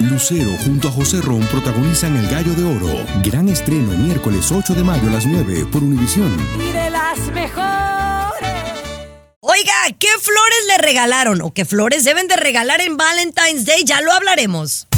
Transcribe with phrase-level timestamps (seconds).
[0.00, 3.06] Lucero junto a José Ron protagonizan El Gallo de Oro.
[3.22, 6.34] Gran estreno miércoles 8 de mayo a las 9 por Univisión.
[6.58, 8.50] Y de las mejores.
[9.40, 13.84] Oiga, ¿qué flores le regalaron o qué flores deben de regalar en Valentine's Day?
[13.84, 14.88] Ya lo hablaremos.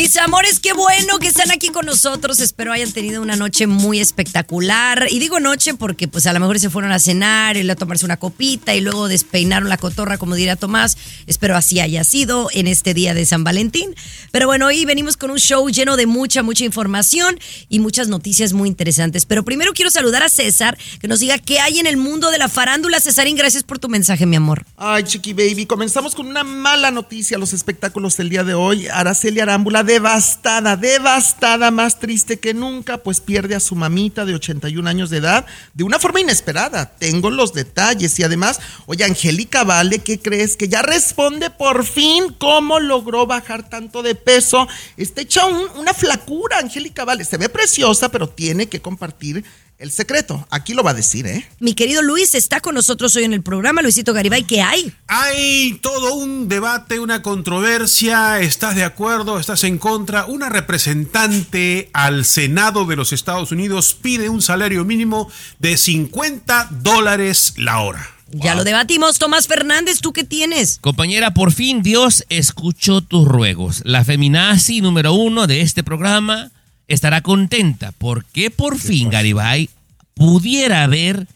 [0.00, 2.38] Mis amores, qué bueno que están aquí con nosotros.
[2.38, 5.08] Espero hayan tenido una noche muy espectacular.
[5.10, 8.04] Y digo noche porque pues a lo mejor se fueron a cenar y a tomarse
[8.04, 10.96] una copita y luego despeinaron la cotorra, como diría Tomás.
[11.26, 13.92] Espero así haya sido en este día de San Valentín.
[14.30, 17.36] Pero bueno, hoy venimos con un show lleno de mucha, mucha información
[17.68, 19.26] y muchas noticias muy interesantes.
[19.26, 22.38] Pero primero quiero saludar a César, que nos diga qué hay en el mundo de
[22.38, 23.00] la farándula.
[23.00, 24.64] Cesarín, gracias por tu mensaje, mi amor.
[24.76, 27.36] Ay, Chiqui Baby, comenzamos con una mala noticia.
[27.36, 28.86] Los espectáculos del día de hoy.
[28.86, 34.86] Araceli Arámbula devastada, devastada, más triste que nunca, pues pierde a su mamita de 81
[34.86, 36.84] años de edad de una forma inesperada.
[36.98, 40.58] Tengo los detalles y además, oye, Angélica Vale, ¿qué crees?
[40.58, 44.68] Que ya responde por fin cómo logró bajar tanto de peso.
[44.98, 47.24] Está hecha una flacura, Angélica Vale.
[47.24, 49.42] Se ve preciosa, pero tiene que compartir
[49.78, 51.48] el secreto, aquí lo va a decir, ¿eh?
[51.60, 53.80] Mi querido Luis está con nosotros hoy en el programa.
[53.80, 54.92] Luisito Garibay, ¿qué hay?
[55.06, 58.40] Hay todo un debate, una controversia.
[58.40, 59.38] ¿Estás de acuerdo?
[59.38, 60.26] ¿Estás en contra?
[60.26, 67.54] Una representante al Senado de los Estados Unidos pide un salario mínimo de 50 dólares
[67.56, 68.04] la hora.
[68.30, 69.18] Ya lo debatimos.
[69.18, 70.78] Tomás Fernández, ¿tú qué tienes?
[70.80, 73.82] Compañera, por fin Dios escuchó tus ruegos.
[73.84, 76.50] La feminazi número uno de este programa
[76.88, 79.70] estará contenta porque por fin Garibay
[80.14, 81.28] pudiera haber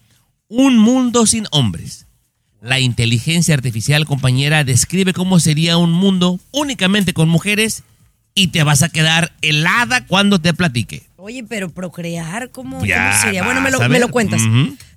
[0.48, 2.06] un mundo sin hombres.
[2.60, 7.82] La inteligencia artificial, compañera, describe cómo sería un mundo únicamente con mujeres
[8.34, 11.02] y te vas a quedar helada cuando te platique.
[11.24, 13.44] Oye, pero procrear, ¿cómo, Ya cómo sería?
[13.44, 14.42] Bueno, me lo, me cuentas.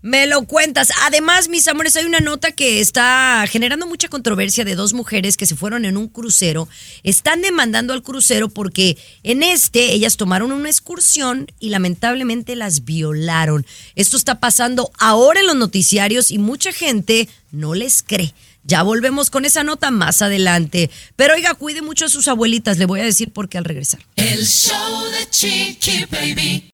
[0.01, 0.91] Me lo cuentas.
[1.03, 5.45] Además, mis amores, hay una nota que está generando mucha controversia de dos mujeres que
[5.45, 6.67] se fueron en un crucero.
[7.03, 13.63] Están demandando al crucero porque en este ellas tomaron una excursión y lamentablemente las violaron.
[13.93, 18.33] Esto está pasando ahora en los noticiarios y mucha gente no les cree.
[18.65, 20.89] Ya volvemos con esa nota más adelante.
[21.15, 22.77] Pero oiga, cuide mucho a sus abuelitas.
[22.77, 24.01] Le voy a decir por qué al regresar.
[24.15, 26.71] El show de Chiqui Baby.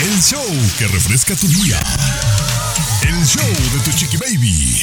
[0.00, 0.44] El show
[0.78, 1.78] que refresca tu día.
[3.02, 4.76] El show de tu chiqui baby.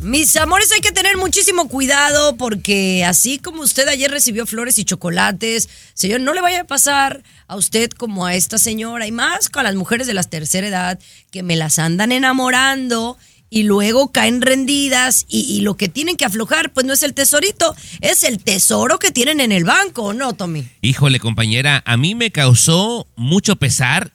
[0.00, 4.84] Mis amores, hay que tener muchísimo cuidado porque así como usted ayer recibió flores y
[4.84, 9.48] chocolates, señor, no le vaya a pasar a usted como a esta señora y más
[9.48, 10.98] con las mujeres de la tercera edad
[11.30, 13.18] que me las andan enamorando
[13.50, 17.74] y luego caen rendidas y, lo que tienen que aflojar pues no es el tesorito,
[18.00, 20.66] es el tesoro que tienen en el banco, ¿no, Tommy?
[20.82, 24.12] Híjole, compañera, a mí me causó mucho pesar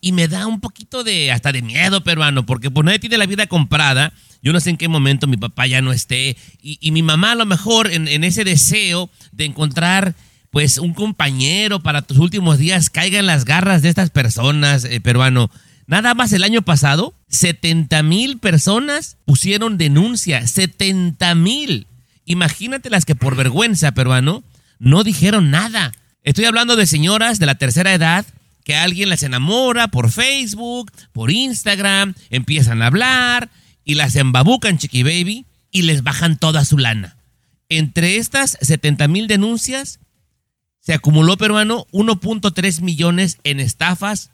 [0.00, 3.26] y me da un poquito de hasta de miedo, peruano, porque pues nadie tiene la
[3.26, 4.12] vida comprada.
[4.42, 7.36] Yo no sé en qué momento mi papá ya no esté y, mi mamá a
[7.36, 10.14] lo mejor en, en ese deseo de encontrar
[10.50, 15.00] pues un compañero para tus últimos días caiga en las garras de estas personas, eh,
[15.00, 15.50] peruano.
[15.86, 21.86] Nada más el año pasado, 70 mil personas pusieron denuncia, 70 mil.
[22.24, 24.42] Imagínate las que por vergüenza, peruano,
[24.80, 25.92] no dijeron nada.
[26.24, 28.26] Estoy hablando de señoras de la tercera edad
[28.64, 33.48] que alguien las enamora por Facebook, por Instagram, empiezan a hablar
[33.84, 37.16] y las embabucan, chiqui baby, y les bajan toda su lana.
[37.68, 40.00] Entre estas 70 mil denuncias,
[40.80, 44.30] se acumuló, peruano, 1.3 millones en estafas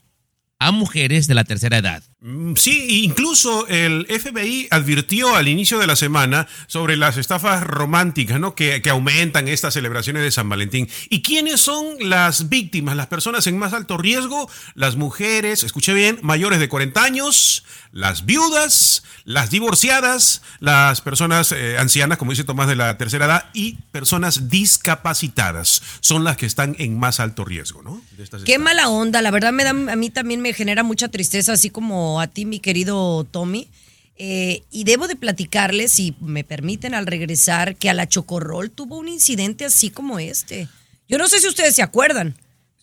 [0.67, 2.03] a mujeres de la tercera edad.
[2.21, 8.39] Mm, Sí, incluso el FBI advirtió al inicio de la semana sobre las estafas románticas,
[8.39, 8.55] ¿no?
[8.55, 10.89] Que, que aumentan estas celebraciones de San Valentín.
[11.09, 14.49] ¿Y quiénes son las víctimas, las personas en más alto riesgo?
[14.75, 21.77] Las mujeres, escuché bien, mayores de 40 años, las viudas, las divorciadas, las personas eh,
[21.79, 25.83] ancianas, como dice Tomás, de la tercera edad, y personas discapacitadas.
[26.01, 28.01] Son las que están en más alto riesgo, ¿no?
[28.17, 28.65] De estas Qué estafas.
[28.65, 32.21] mala onda, la verdad me da, a mí también me genera mucha tristeza, así como
[32.21, 33.69] a ti, mi querido Tommy.
[34.17, 38.99] Eh, y debo de platicarles, si me permiten al regresar, que a la Chocorrol tuvo
[38.99, 40.69] un incidente así como este.
[41.09, 42.35] Yo no sé si ustedes se acuerdan,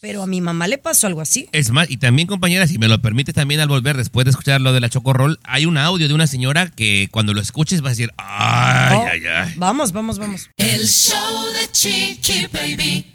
[0.02, 1.48] pero a mi mamá le pasó algo así.
[1.52, 4.60] Es más, y también, compañera, si me lo permites también al volver, después de escuchar
[4.60, 7.92] lo de la chocorrol, hay un audio de una señora que cuando lo escuches vas
[7.92, 9.54] a decir, ay, Oh, ay, ay.
[9.56, 10.50] Vamos, vamos, vamos.
[10.58, 13.06] El show de Chiqui Baby.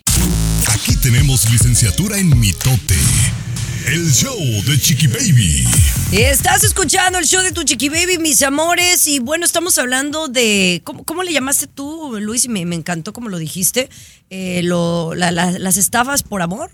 [0.69, 2.97] Aquí tenemos licenciatura en mitote.
[3.87, 5.65] El show de chiqui baby.
[6.13, 10.81] Estás escuchando el show de tu Chiqui Baby, mis amores, y bueno, estamos hablando de,
[10.85, 12.49] ¿cómo, cómo le llamaste tú, Luis?
[12.49, 13.91] Me, me encantó como lo dijiste,
[14.31, 16.71] eh, lo- la- la- las estafas por amor.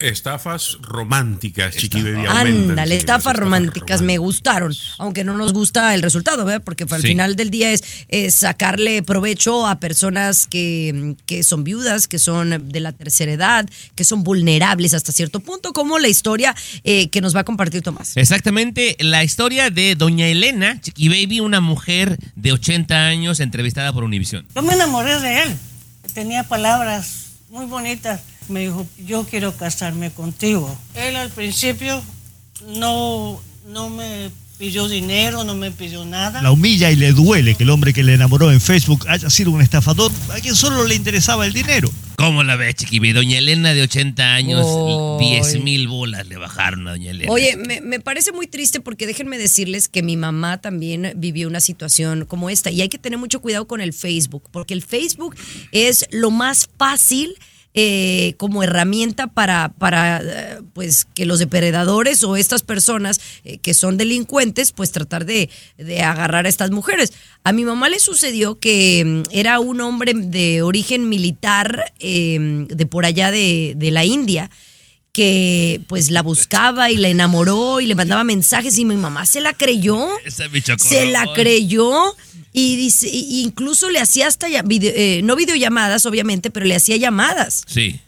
[0.00, 2.26] Estafas románticas, Chiqui Baby.
[2.28, 6.62] Ándale, estafas románticas me gustaron, aunque no nos gusta el resultado, ¿verdad?
[6.64, 7.06] Porque al Sí.
[7.08, 12.68] final del día es, es sacarle provecho a personas que, que son viudas, que son
[12.68, 17.20] de la tercera edad, que son vulnerables hasta cierto punto, como la historia eh, que
[17.20, 18.16] nos va a compartir Tomás.
[18.16, 24.02] Exactamente, la historia de Doña Elena, Chiqui Baby, una mujer de 80 años entrevistada por
[24.02, 24.44] Univision.
[24.56, 25.56] Yo me enamoré de él.
[26.14, 28.20] Tenía palabras muy bonitas.
[28.48, 30.76] Me dijo, yo quiero casarme contigo.
[30.94, 32.02] Él al principio
[32.66, 36.40] no, no me pidió dinero, no me pidió nada.
[36.42, 39.50] La humilla y le duele que el hombre que le enamoró en Facebook haya sido
[39.50, 41.90] un estafador a quien solo le interesaba el dinero.
[42.16, 43.12] ¿Cómo la ves, Chiqui Baby?
[43.12, 44.66] Doña Elena de 80 años.
[45.18, 47.32] 10 mil bolas le bajaron a Doña Elena.
[47.32, 51.60] Oye, me, me parece muy triste porque déjenme decirles que mi mamá también vivió una
[51.60, 55.34] situación como esta y hay que tener mucho cuidado con el Facebook porque el Facebook
[55.72, 57.34] es lo más fácil
[57.74, 63.74] eh, como herramienta para, para eh, pues que los depredadores o estas personas eh, que
[63.74, 67.12] son delincuentes pues tratar de, de agarrar a estas mujeres.
[67.42, 72.38] A mi mamá le sucedió que mm, era un hombre de origen militar eh,
[72.68, 74.50] de por allá de, de la India
[75.14, 79.40] que pues la buscaba y la enamoró y le mandaba mensajes y mi mamá se
[79.40, 80.08] la creyó.
[80.24, 82.16] Esa Se la creyó
[82.56, 86.96] y dice, y- incluso le hacía hasta, video- eh, no videollamadas obviamente, pero le hacía
[86.96, 88.00] llamadas Sí.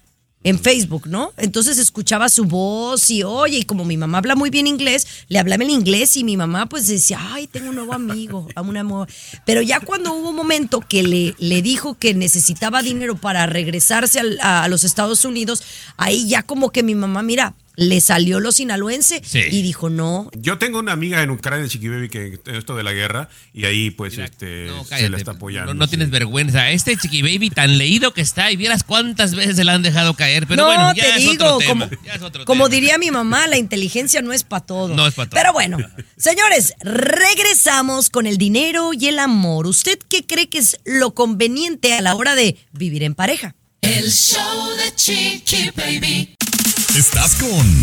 [0.45, 1.33] en Facebook, ¿no?
[1.37, 5.41] Entonces escuchaba su voz y oye, y como mi mamá habla muy bien inglés, le
[5.41, 8.77] hablaba en inglés y mi mamá pues decía, ay, tengo un nuevo amigo, a un
[8.77, 9.09] amor.
[9.45, 14.21] Pero ya cuando hubo un momento que le, le dijo que necesitaba dinero para regresarse
[14.21, 15.65] al- a, a los Estados Unidos,
[15.97, 19.41] ahí ya como que mi mamá, mira, le salió lo sinaloense Sí.
[19.51, 22.93] y dijo, no, Yo tengo una amiga en Ucrania, Chiqui Baby, que esto de la
[22.93, 25.75] guerra, y ahí pues este, se Cállate, la está apoyando.
[25.75, 26.71] No, no tienes vergüenza.
[26.71, 30.15] Este Chiqui Baby tan leído que está y vieras cuántas veces se la han dejado
[30.15, 30.47] caer.
[30.47, 31.89] Pero no, bueno, ya te es digo, otro tema.
[31.91, 32.75] como, ya es otro como tema.
[32.75, 34.95] diría mi mamá, la inteligencia no es para todo.
[34.97, 35.39] No es pa' todo.
[35.39, 35.77] Pero bueno,
[36.17, 39.67] señores, regresamos con el dinero y el amor.
[39.67, 43.55] ¿Usted qué cree que es lo conveniente a la hora de vivir en pareja?
[43.83, 44.41] El show
[44.77, 46.35] de Chiqui Baby.
[46.77, 47.83] Estás con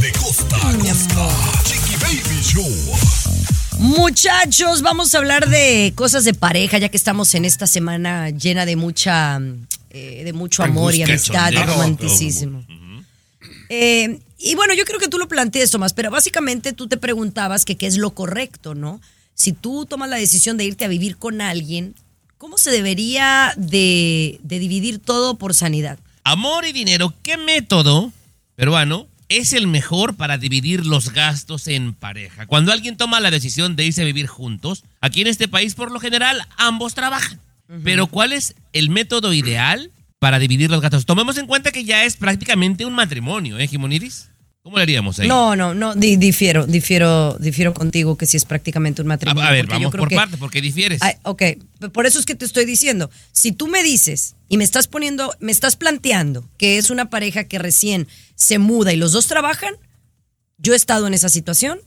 [0.00, 1.28] De costa a costa.
[1.64, 2.70] Chiqui Baby Show.
[3.78, 8.66] Muchachos, vamos a hablar de cosas de pareja, ya que estamos en esta semana llena
[8.66, 9.40] de mucha,
[9.88, 12.62] eh, de mucho amor y amistad y romanticismo.
[13.70, 17.64] Eh, y bueno, yo creo que tú lo planteas, Tomás, pero básicamente tú te preguntabas
[17.64, 19.00] que qué es lo correcto, ¿no?
[19.32, 21.94] Si tú tomas la decisión de irte a vivir con alguien,
[22.36, 25.98] ¿cómo se debería de, de dividir todo por sanidad?
[26.24, 28.12] Amor y dinero, ¿qué método
[28.56, 32.46] peruano es el mejor para dividir los gastos en pareja?
[32.46, 35.90] Cuando alguien toma la decisión de irse a vivir juntos, aquí en este país por
[35.90, 37.40] lo general ambos trabajan.
[37.84, 41.06] Pero ¿cuál es el método ideal para dividir los gastos?
[41.06, 44.29] Tomemos en cuenta que ya es prácticamente un matrimonio, ¿eh, Jimoniris?
[44.62, 45.26] ¿Cómo le haríamos ahí?
[45.26, 49.48] No, no, no, di- difiero, difiero, difiero contigo que si es prácticamente un matrimonio.
[49.48, 51.00] a ver, vamos por que- partes, porque difieres.
[51.02, 51.42] Ay, ok,
[51.92, 55.34] por eso es que te estoy diciendo, si tú me dices y me estás poniendo,
[55.40, 59.74] me estás planteando que es una pareja que recién se muda y los dos trabajan,
[60.58, 61.78] yo he estado en esa situación,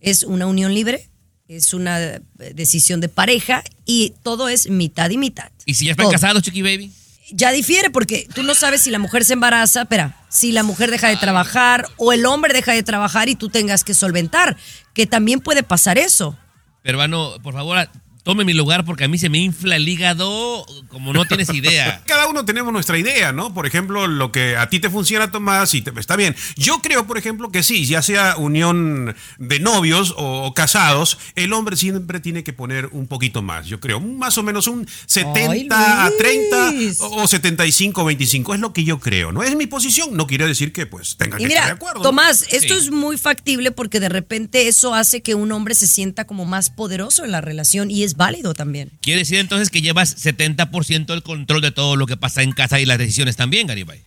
[0.00, 1.08] es una unión libre,
[1.48, 2.20] es una eh,
[2.54, 5.50] decisión de pareja y todo es mitad y mitad.
[5.64, 6.12] ¿Y si ya están todo.
[6.12, 6.92] casados, Chiqui Baby?
[7.32, 10.90] Ya difiere porque tú no sabes si la mujer se embaraza, espera, si la mujer
[10.90, 14.56] deja de trabajar o el hombre deja de trabajar y tú tengas que solventar,
[14.92, 16.36] que también puede pasar eso.
[16.82, 17.88] Peruano, por favor,
[18.22, 22.02] tome mi lugar porque a mí se me infla el hígado como no tienes idea.
[22.06, 23.52] Cada uno tenemos nuestra idea, ¿no?
[23.54, 26.36] Por ejemplo, lo que a ti te funciona, Tomás, y te- está bien.
[26.56, 31.52] Yo creo, por ejemplo, que sí, ya sea unión de novios o, o casados, el
[31.52, 33.66] hombre siempre tiene que poner un poquito más.
[33.66, 38.54] Yo creo, más o menos un 70 a 30 o, o 75 25.
[38.54, 39.42] Es lo que yo creo, ¿no?
[39.42, 40.16] Es mi posición.
[40.16, 41.98] No quiere decir que pues tenga que estar de acuerdo.
[41.98, 42.02] ¿no?
[42.04, 42.86] Tomás, esto Sí.
[42.86, 46.70] es muy factible porque de repente eso hace que un hombre se sienta como más
[46.70, 48.90] poderoso en la relación y es válido también.
[49.00, 52.80] Quiere decir entonces que llevas 70% del control de todo lo que pasa en casa
[52.80, 54.00] y las decisiones también, Garibay.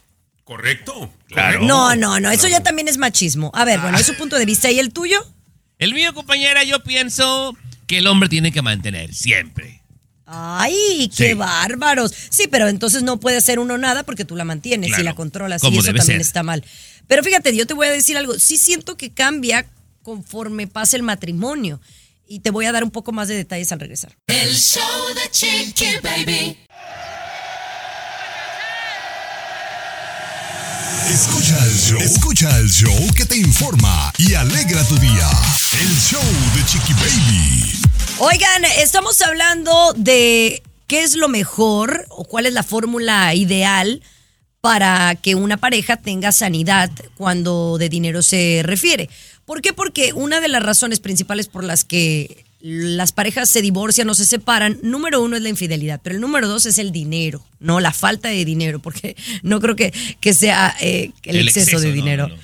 [0.44, 1.12] Correcto.
[1.28, 1.64] Claro.
[1.64, 3.52] No, no, no, eso ya también es machismo.
[3.56, 5.18] A ver, bueno, es su punto de vista y el tuyo.
[5.80, 7.58] El mío, compañera, yo pienso
[7.88, 9.82] que el hombre tiene que mantener siempre.
[10.28, 11.34] Ay, qué Sí.
[11.34, 12.12] bárbaros.
[12.30, 15.14] Sí, pero entonces no puede hacer uno nada porque tú la mantienes Claro, y la
[15.16, 16.22] controlas y eso también ser.
[16.22, 16.64] está mal.
[17.08, 18.40] Pero fíjate, yo te voy a decir algo.
[18.40, 19.68] Sí siento que cambia
[20.02, 21.80] conforme pasa el matrimonio
[22.28, 24.16] y te voy a dar un poco más de detalles al regresar.
[24.28, 26.58] El show de Chiqui Baby.
[31.10, 32.00] Escucha el show.
[32.00, 35.30] Escucha el show que te informa y alegra tu día.
[35.80, 36.24] El show
[36.56, 37.80] de Chiqui Baby.
[38.18, 44.02] Oigan, estamos hablando de qué es lo mejor o cuál es la fórmula ideal
[44.62, 49.10] para que una pareja tenga sanidad cuando de dinero se refiere.
[49.46, 49.74] ¿Por qué?
[49.74, 54.26] Porque una de las razones principales por las que las parejas se divorcian o se
[54.26, 57.94] separan, número uno es la infidelidad, pero el número dos es el dinero, no la
[57.94, 61.90] falta de dinero, porque no creo que, que sea eh, el, El exceso, exceso, de
[61.90, 62.28] no, dinero.
[62.30, 62.36] no.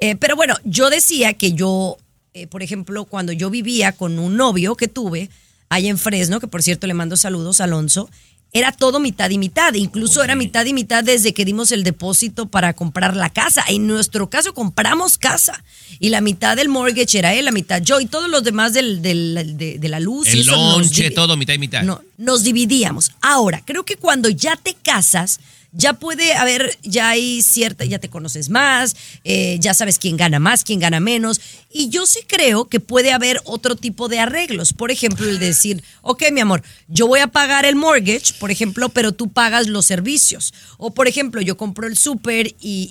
[0.00, 1.96] Eh, pero bueno, yo decía que yo,
[2.34, 5.30] eh, por ejemplo, cuando yo vivía con un novio que tuve
[5.68, 8.10] allá en Fresno, que por cierto le mando saludos Alonso,
[8.54, 12.46] era todo mitad y mitad, incluso era mitad y mitad desde que dimos el depósito
[12.50, 13.64] para comprar la casa.
[13.68, 15.64] En nuestro caso compramos casa
[15.98, 19.00] y la mitad del mortgage era él, la mitad yo y todos los demás del,
[19.00, 20.28] del- de, de la luz.
[20.28, 21.82] El lonche, todo, mitad y mitad.
[21.82, 23.12] no, nos dividíamos.
[23.22, 25.40] Ahora, creo que cuando ya te casas,
[25.72, 30.38] ya puede haber, ya hay cierta, ya te conoces más, eh, ya sabes quién gana
[30.38, 31.40] más, quién gana menos.
[31.70, 34.72] Y yo sí creo que puede haber otro tipo de arreglos.
[34.74, 38.90] Por ejemplo, el decir, ok, mi amor, yo voy a pagar el mortgage, por ejemplo,
[38.90, 40.52] pero tú pagas los servicios.
[40.76, 42.88] O, por ejemplo, yo compro el súper y,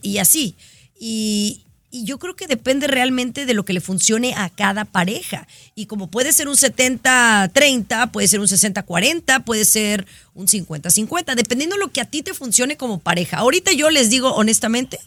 [0.00, 0.54] y- y así.
[0.98, 5.46] Y, y yo creo que depende realmente de lo que le funcione a cada pareja.
[5.74, 11.76] Y como puede ser un 70-30, puede ser un 60-40, puede ser un 50-50, dependiendo
[11.76, 13.38] de lo que a ti te funcione como pareja.
[13.38, 14.98] Ahorita yo les digo honestamente,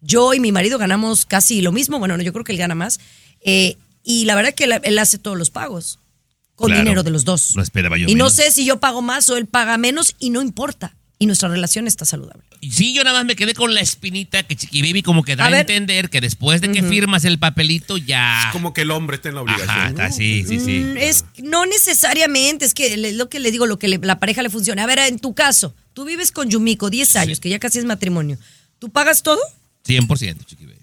[0.00, 2.74] yo y mi marido ganamos casi lo mismo, bueno, no, yo creo que él gana
[2.74, 3.00] más.
[3.44, 6.00] eh, y la verdad que él, hace todos los pagos
[6.56, 6.82] con Claro.
[6.82, 7.56] dinero de los dos.
[7.56, 10.42] Esperaba yo y no sé si yo pago más o él paga menos y no
[10.42, 10.96] importa.
[11.22, 12.42] Y nuestra relación está saludable.
[12.60, 15.36] Y sí, yo nada más me quedé con la espinita que Chiqui Baby como que
[15.36, 18.48] da A entender que después de que firmas el papelito ya...
[18.52, 20.00] Como que el hombre está en la obligación.
[20.00, 20.80] Ajá, sí, sí, sí.
[20.80, 24.42] Mm, Es no necesariamente, es que lo que le digo, lo que le- la pareja
[24.42, 24.82] le funciona.
[24.82, 27.84] A ver, en tu caso, tú vives con Yumiko 10 años, que ya casi es
[27.84, 28.38] matrimonio.
[28.78, 29.38] ¿Tú pagas todo?
[29.86, 30.78] 100%, Chiqui Baby.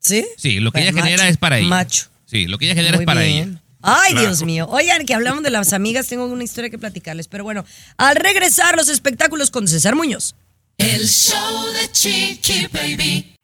[0.00, 0.26] ¿Sí?
[0.36, 1.68] Sí, lo que ella Macho, genera es para ella.
[1.68, 2.04] Macho.
[2.26, 3.48] Sí, lo que ella genera Muy es para bien.
[3.50, 3.62] ella.
[3.88, 4.14] Ay.
[4.14, 4.66] Dios mío.
[4.70, 7.28] Oigan, que hablamos de las amigas, tengo una historia que platicarles.
[7.28, 7.64] Pero bueno,
[7.96, 10.34] al regresar los espectáculos con César Muñoz.
[10.76, 13.37] El show de Chiqui Baby.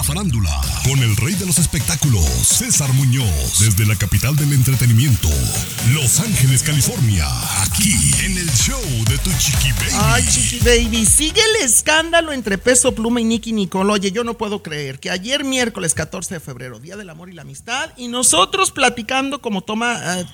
[0.00, 5.28] La farándula, con el rey de los espectáculos, César Muñoz, desde la capital del entretenimiento,
[5.92, 7.26] Los Ángeles, California,
[7.60, 7.92] aquí
[8.24, 8.80] en el show
[9.10, 9.92] de tu chiqui baby.
[10.00, 13.92] Ay, Chiqui Baby, sigue el escándalo entre Peso Pluma y Nicky Nicole.
[13.92, 17.34] Oye, yo no puedo creer que ayer miércoles 14 de febrero, Día del Amor y
[17.34, 20.24] la Amistad, y nosotros platicando como toma eh,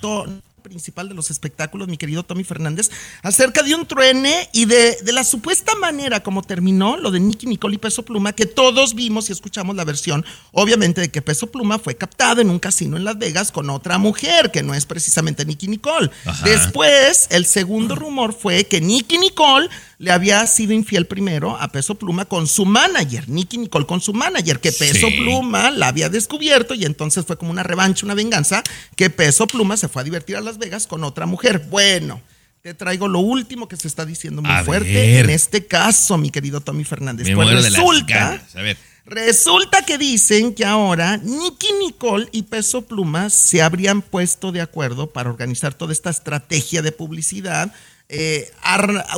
[0.68, 2.90] principal de los espectáculos, mi querido Tommy Fernández,
[3.22, 7.46] acerca de un truene y de, de la supuesta manera como terminó lo de Nicky
[7.46, 11.46] Nicole y Peso Pluma, que todos vimos y escuchamos la versión, obviamente, de que Peso
[11.46, 14.86] Pluma fue captado en un casino en Las Vegas con otra mujer, que no es
[14.86, 16.10] precisamente Nicky Nicole.
[16.24, 16.44] Ajá.
[16.44, 21.94] Después, el segundo rumor fue que Nicky Nicole le había sido infiel primero a Peso
[21.94, 25.16] Pluma con su manager, Nicky Nicole con su manager, que Peso Sí.
[25.18, 28.62] Pluma la había descubierto y entonces fue como una revancha, una venganza,
[28.94, 31.66] que Peso Pluma se fue a divertir a Las Vegas con otra mujer.
[31.70, 32.20] Bueno,
[32.62, 35.24] te traigo lo último que se está diciendo muy A fuerte ver.
[35.24, 37.26] en este caso, mi querido Tommy Fernández.
[37.28, 38.44] Me Pues resulta.
[38.54, 38.76] A ver.
[39.06, 45.10] Resulta que dicen que ahora Nicky Nicole y Peso Pluma se habrían puesto de acuerdo
[45.12, 47.72] para organizar toda esta estrategia de publicidad,
[48.08, 48.50] eh,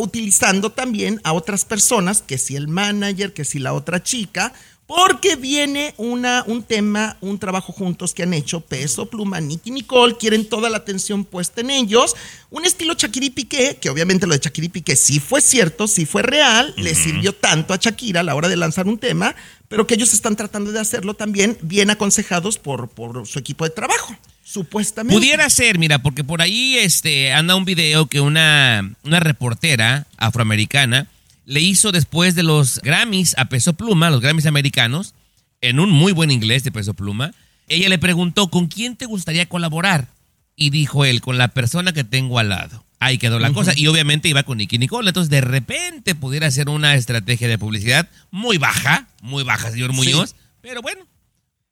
[0.01, 4.53] utilizando también a otras personas, que si el manager, que si la otra chica,
[4.89, 10.17] porque viene una, un tema, un trabajo juntos que han hecho Peso Pluma, Nicky Nicole,
[10.19, 12.17] quieren toda la atención puesta en ellos.
[12.49, 15.87] Un estilo Shakira y Piqué, que obviamente lo de Shakira y Piqué sí fue cierto,
[15.89, 19.37] sí fue real, le sirvió tanto a Shakira a la hora de lanzar un tema,
[19.69, 23.71] pero que ellos están tratando de hacerlo también bien aconsejados por, por su equipo de
[23.71, 25.15] trabajo, supuestamente.
[25.15, 31.09] Pudiera ser, mira, porque por ahí este, anda un video que una, una reportera afroamericana
[31.49, 35.15] le hizo después de los Grammys a Peso Pluma, los Grammys americanos,
[35.63, 37.33] en un muy buen inglés de Peso Pluma.
[37.69, 40.09] Ella le preguntó, ¿con quién te gustaría colaborar?
[40.57, 42.85] Y dijo él, con la persona que tengo al lado.
[43.01, 43.73] Ahí quedó la cosa.
[43.75, 45.09] Y obviamente iba con Nicky Nicole.
[45.09, 50.35] Entonces, de repente pudiera ser una estrategia de publicidad muy baja, muy baja, señor Muñoz.
[50.61, 51.07] Pero bueno,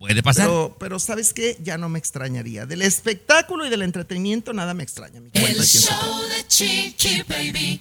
[0.07, 0.47] puede pasar.
[0.47, 1.57] Pero, pero ¿sabes qué?
[1.63, 2.67] Ya no me extrañaría.
[2.67, 5.21] Del espectáculo y del entretenimiento nada me extraña.
[5.21, 7.81] Mi El show de Chiqui Baby.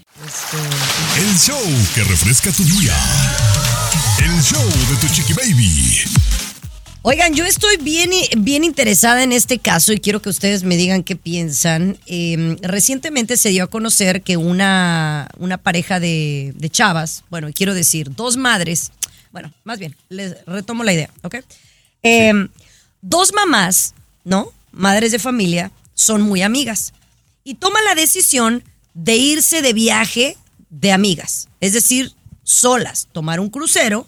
[1.17, 1.61] El show
[1.93, 2.95] que refresca tu día.
[4.19, 5.99] El show de tu chiqui baby.
[7.03, 11.03] Oigan, yo estoy bien, bien interesada en este caso y quiero que ustedes me digan
[11.03, 11.99] qué piensan.
[12.07, 17.75] Eh, recientemente se dio a conocer que una, una pareja de, de chavas, bueno, quiero
[17.75, 18.91] decir, dos madres,
[19.31, 21.35] bueno, más bien, les retomo la idea, ¿ok?
[22.05, 22.47] Eh,
[23.01, 23.93] Dos mamás,
[24.23, 24.51] ¿no?
[24.71, 26.93] Madres de familia, son muy amigas
[27.43, 28.63] y toman la decisión
[28.95, 30.37] de irse de viaje
[30.69, 32.11] de amigas, es decir,
[32.43, 34.07] solas, tomar un crucero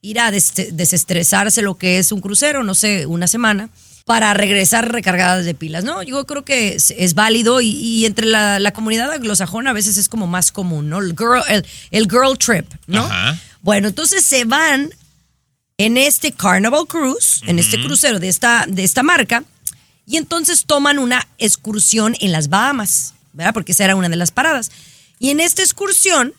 [0.00, 3.68] ir a des- desestresarse lo que es un crucero, no sé, una semana,
[4.04, 6.00] para regresar recargadas de pilas, ¿no?
[6.04, 9.96] Yo creo que es, es válido y, y entre la, la comunidad anglosajona a veces
[9.96, 11.00] es como más común, ¿no?
[11.00, 13.04] El girl, el, el girl trip, ¿no?
[13.04, 13.36] Ajá.
[13.62, 14.90] Bueno, entonces se van
[15.78, 19.44] en este Carnival Cruise, en este crucero de esta, de esta marca,
[20.06, 23.52] y entonces toman una excursión en las Bahamas, ¿verdad?
[23.52, 24.70] Porque esa era una de las paradas.
[25.18, 26.32] Y en esta excursión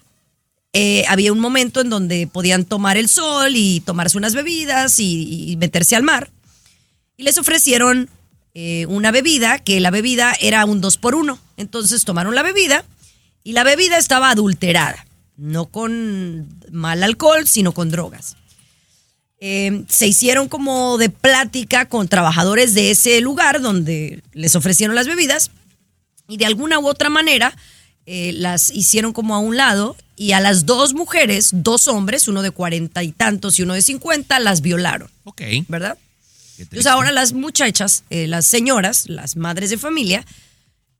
[0.73, 5.51] eh, había un momento en donde podían tomar el sol y tomarse unas bebidas y,
[5.51, 6.31] y meterse al mar.
[7.17, 8.09] Y les ofrecieron
[8.53, 11.39] eh, una bebida, que la bebida era un dos por uno.
[11.57, 12.85] Entonces tomaron la bebida
[13.43, 18.36] y la bebida estaba adulterada, no con mal alcohol, sino con drogas.
[19.39, 25.05] Eh, se hicieron como de plática con trabajadores de ese lugar donde les ofrecieron las
[25.05, 25.51] bebidas
[26.27, 27.55] y de alguna u otra manera
[28.07, 32.41] eh, las hicieron como a un lado y a las dos mujeres, dos hombres, uno
[32.41, 35.41] de cuarenta y tantos y uno de cincuenta, las violaron, Ok.
[35.67, 35.97] ¿verdad?
[36.57, 40.25] Entonces ahora las muchachas, eh, las señoras, las madres de familia,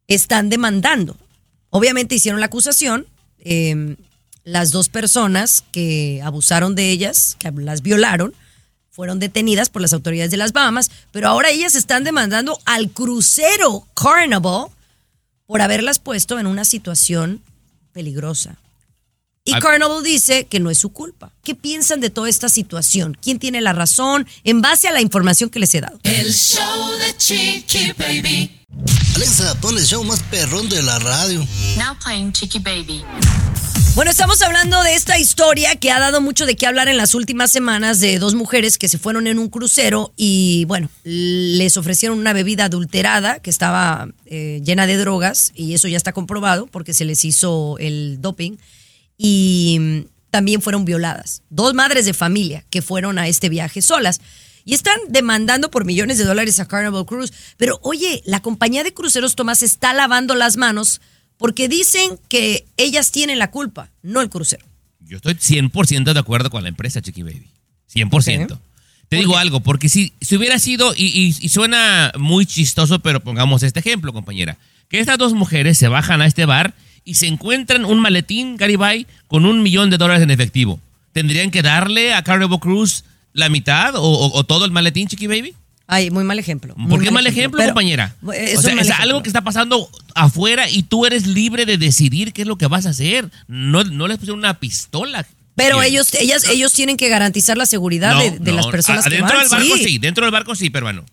[0.07, 1.17] están demandando.
[1.71, 3.07] Obviamente hicieron la acusación.
[4.47, 8.33] Las dos personas que abusaron de ellas, que las violaron,
[8.89, 13.85] fueron detenidas por las autoridades de las Bahamas, pero ahora ellas están demandando al crucero
[13.93, 14.67] Carnival
[15.45, 17.41] por haberlas puesto en una situación
[17.91, 18.55] peligrosa.
[19.43, 19.51] Y.
[19.59, 21.33] Carnival dice que no es su culpa.
[21.43, 23.17] ¿Qué piensan de toda esta situación?
[23.21, 25.99] ¿Quién tiene la razón en base a la información que les he dado?
[26.03, 28.61] El show de Chiqui Baby.
[29.17, 31.39] Alexa, pon el show más perrón de la radio.
[31.75, 33.03] Now playing Chiqui Baby.
[33.95, 37.15] Bueno, estamos hablando de esta historia que ha dado mucho de qué hablar en las
[37.15, 42.19] últimas semanas de dos mujeres que se fueron en un crucero y, bueno, les ofrecieron
[42.19, 46.93] una bebida adulterada que estaba eh, llena de drogas y eso ya está comprobado porque
[46.93, 48.57] se les hizo el doping
[49.17, 51.41] y mm, también fueron violadas.
[51.49, 54.21] Dos madres de familia que fueron a este viaje solas.
[54.67, 57.31] Y están demandando por millones de dólares a Carnival Cruise.
[57.55, 60.99] Pero oye, la compañía de cruceros Tomás está lavando las manos
[61.37, 64.65] porque dicen que ellas tienen la culpa, no el crucero.
[64.99, 67.47] Yo estoy 100% de acuerdo con la empresa, Chiqui Baby.
[67.95, 68.59] 100%.
[69.07, 73.21] Te digo algo, porque si, si hubiera sido, y, y- y suena muy chistoso, pero
[73.21, 74.57] pongamos este ejemplo, compañera,
[74.89, 76.73] que estas dos mujeres se bajan a este bar
[77.05, 80.81] y se encuentran un maletín, Garibay, con un millón de dólares en efectivo.
[81.13, 83.05] ¿Tendrían que darle a Carnival Cruise
[83.37, 85.53] la mitad o, o- o todo el maletín, Chiqui Baby?
[85.89, 86.73] Ay, muy mal ejemplo.
[86.75, 88.13] muy ¿Por qué mal ejemplo, pero- compañera?
[88.33, 88.95] Es o sea, es ejemplo.
[89.03, 92.67] algo que está pasando afuera y tú eres libre de decidir qué es lo que
[92.67, 93.29] vas a hacer.
[93.47, 95.25] No, no les pusieron una pistola.
[95.55, 99.05] Pero ellos, ellas, ellos tienen que garantizar la seguridad No, de, de no, las personas
[99.05, 99.47] a- que Dentro van.
[99.47, 99.83] del barco sí.
[99.85, 99.97] sí.
[99.97, 101.01] dentro del barco sí, peruano.
[101.01, 101.05] Eh,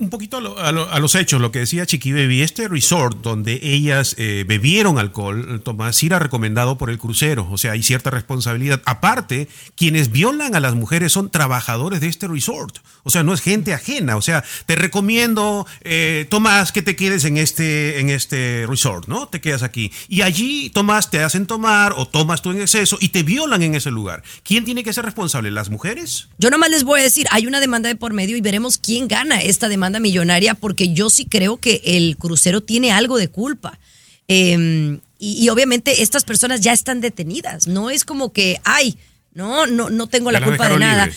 [0.00, 2.66] un poquito a, lo- a lo- a los hechos, lo que decía Chiqui Baby, este
[2.66, 7.82] resort donde ellas eh, bebieron alcohol, Tomás, era recomendado por el crucero, o sea, hay
[7.84, 8.82] cierta responsabilidad.
[8.84, 13.40] Aparte, quienes violan a las mujeres son trabajadores de este resort, o sea, no es
[13.42, 18.66] gente ajena, o sea, te recomiendo, eh, Tomás, que te quedes en este, en este
[18.68, 19.28] resort, ¿no?
[19.28, 19.92] Te quedas aquí.
[20.08, 23.76] Y allí, Tomás, te hacen tomar o tomas tú en exceso y te violan en
[23.76, 24.24] ese lugar.
[24.42, 25.52] ¿Quién tiene que ser responsable?
[25.52, 26.28] ¿Las mujeres?
[26.38, 29.06] Yo nomás les voy a decir, hay una demanda de por medio y veremos quién
[29.06, 33.78] gana esta demanda millonaria, porque yo sí creo que el crucero tiene algo de culpa.
[34.26, 37.66] Eh, y, y obviamente estas personas ya están detenidas.
[37.66, 38.96] No es como que, ay,
[39.34, 41.10] no, no, no tengo Ya la culpa de nada.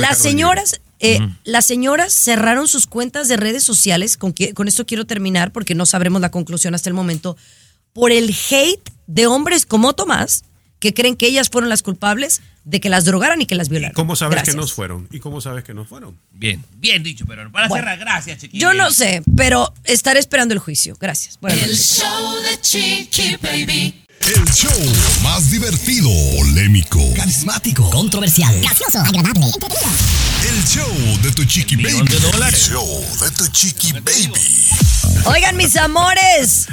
[0.00, 4.16] las señoras, eh, las señoras cerraron sus cuentas de redes sociales.
[4.16, 7.36] Con, que- con esto quiero terminar porque no sabremos la conclusión hasta el momento.
[7.92, 10.42] Por el hate de hombres como Tomás,
[10.78, 13.94] que creen que ellas fueron las culpables de que las drogaran y que las violaran.
[13.94, 14.54] ¿Cómo sabes Gracias.
[14.54, 15.08] que no fueron?
[15.10, 16.18] ¿Y cómo sabes que no fueron?
[16.32, 17.82] Bien, bien dicho, pero para Bueno.
[17.84, 18.62] cerrar, gracias, chiquillos.
[18.62, 20.96] Yo no sé, pero estaré esperando el juicio.
[21.00, 21.38] Gracias.
[21.40, 22.02] Buenas El noches.
[22.02, 24.02] show de Chiqui Baby.
[24.20, 24.72] El show
[25.22, 28.60] más divertido, polémico, Carismático, controversial.
[28.60, 29.88] Gracioso, agradable, entretenido.
[30.48, 32.08] el show de tu chiqui baby.
[32.08, 32.66] De dólares.
[32.68, 34.32] El show de tu chiqui baby.
[35.26, 36.66] Oigan, mis amores.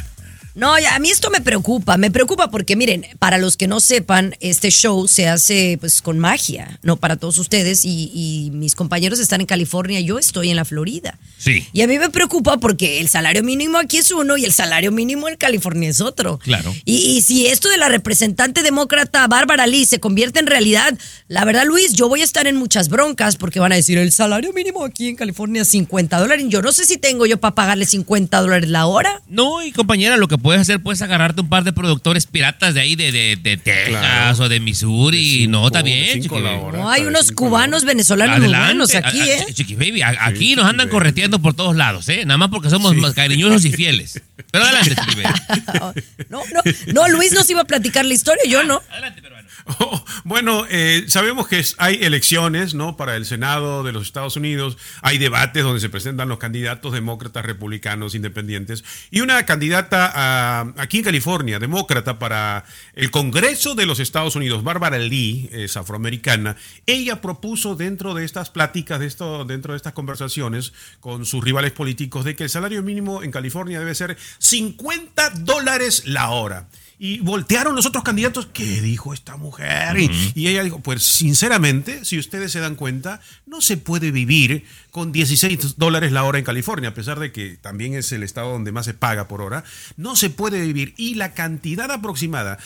[0.56, 3.80] No, ya, a mí esto me preocupa, me preocupa porque miren, para los que no
[3.80, 8.76] sepan, este show se hace pues con magia, no para todos ustedes y, y mis
[8.76, 11.18] compañeros están en California, yo estoy en la Florida.
[11.38, 11.68] Sí.
[11.74, 14.92] Y a mí me preocupa porque el salario mínimo aquí es uno y el salario
[14.92, 16.38] mínimo en California es otro.
[16.38, 16.74] Claro.
[16.86, 21.46] Y, y si esto de la representante demócrata Bárbara Lee se convierte en realidad, la
[21.46, 24.54] verdad, Luis, yo voy a estar en muchas broncas porque van a decir el salario
[24.54, 26.46] mínimo aquí en California es 50 dólares.
[26.48, 29.22] Yo no sé si tengo yo para pagarle 50 dólares la hora.
[29.28, 32.82] No, y compañera, lo que puedes hacer, puedes agarrarte un par de productores piratas de
[32.82, 34.44] ahí, de, de, de Texas Claro.
[34.44, 35.18] o de Missouri.
[35.18, 36.78] De cinco- no, está bien, chiqui hora.
[36.78, 39.46] No, hay unos cubanos venezolanos buenos aquí, A- a- ¿eh?
[39.54, 40.90] Chiqui Baby, a- aquí Sí, nos Chiqui andan Baby.
[40.92, 42.26] correteando por todos lados, ¿eh?
[42.26, 44.22] Nada más porque somos más cariñosos y fieles.
[44.52, 45.40] Pero adelante, Chiqui Baby.
[46.30, 46.62] No, no,
[46.94, 48.82] no, Luis nos iba a platicar la historia, yo no.
[48.92, 49.22] Adelante,
[49.66, 50.04] peruano.
[50.26, 52.96] Bueno, eh, sabemos que hay elecciones, ¿no?
[52.96, 57.46] Para el Senado de los Estados Unidos, hay debates donde se presentan los candidatos demócratas,
[57.46, 64.38] republicanos, independientes, y una candidata aquí en California, demócrata, para el Congreso de los Estados
[64.38, 69.14] Unidos, Bárbara Lee, es afroamericana, ella propuso dentro de estas pláticas, de
[69.46, 73.80] dentro de estas conversaciones con sus rivales políticos, de que el salario mínimo en California
[73.80, 76.68] debe ser 50 dólares la hora.
[77.06, 78.46] Y voltearon los otros candidatos.
[78.54, 80.00] ¿Qué dijo esta mujer?
[80.00, 84.64] Y- y, ella dijo, pues sinceramente, si ustedes se dan cuenta, no se puede vivir
[84.90, 88.52] con 16 dólares la hora en California, a pesar de que también es el estado
[88.52, 89.66] donde más se paga por hora.
[89.98, 90.94] No se puede vivir.
[90.96, 92.58] Y la cantidad aproximada,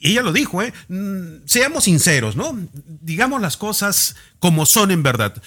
[0.00, 0.72] ella lo dijo, ¿eh?
[0.88, 2.58] Mm, seamos sinceros, ¿no?
[3.02, 5.42] Digamos las cosas como son en verdad.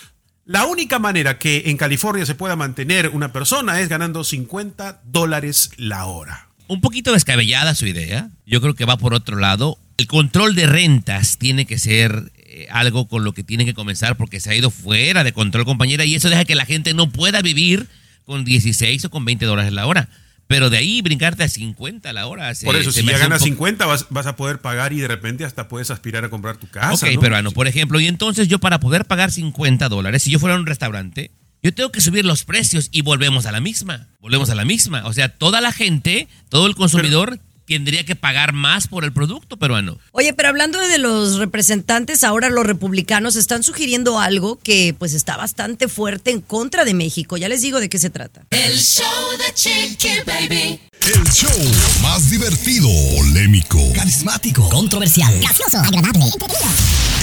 [0.46, 5.72] La única manera que en California se pueda mantener una persona es ganando 50 dólares
[5.78, 6.49] la hora.
[6.70, 8.30] Un poquito descabellada su idea.
[8.46, 9.78] Yo creo que va por otro lado.
[9.98, 14.16] El control de rentas tiene que ser eh, algo con lo que tiene que comenzar
[14.16, 17.10] porque se ha ido fuera de control, compañera, y eso deja que la gente no
[17.10, 17.88] pueda vivir
[18.24, 20.08] con 16 o con 20 dólares la hora.
[20.48, 22.54] Pero de ahí brincarte a 50 la hora.
[22.56, 25.08] se- Por eso, si ya ganas poco- 50, vas, vas a poder pagar y de
[25.08, 26.94] repente hasta puedes aspirar a comprar tu casa.
[26.94, 27.20] Ok, ¿no?
[27.20, 30.60] peruano, por ejemplo, y entonces yo para poder pagar 50 dólares, si yo fuera a
[30.60, 31.30] un restaurante,
[31.62, 34.08] yo tengo que subir los precios y volvemos a la misma.
[34.22, 35.06] Volvemos a la misma.
[35.06, 39.58] O sea, toda la gente, todo el consumidor tendría que pagar más por el producto
[39.58, 40.00] peruano.
[40.12, 45.38] Oye, pero hablando de los representantes, ahora los republicanos están sugiriendo algo que pues está
[45.38, 47.38] bastante fuerte en contra de México.
[47.38, 48.46] Ya les digo de qué se trata.
[48.50, 49.06] El show
[49.38, 50.80] de Chiqui Baby.
[51.02, 56.26] El show más divertido, polémico, Carismático, controversial, gracioso, agradable,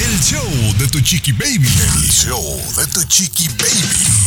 [0.05, 1.67] el show de tu chiqui baby.
[1.67, 2.43] El show
[2.77, 4.27] de tu chiqui baby.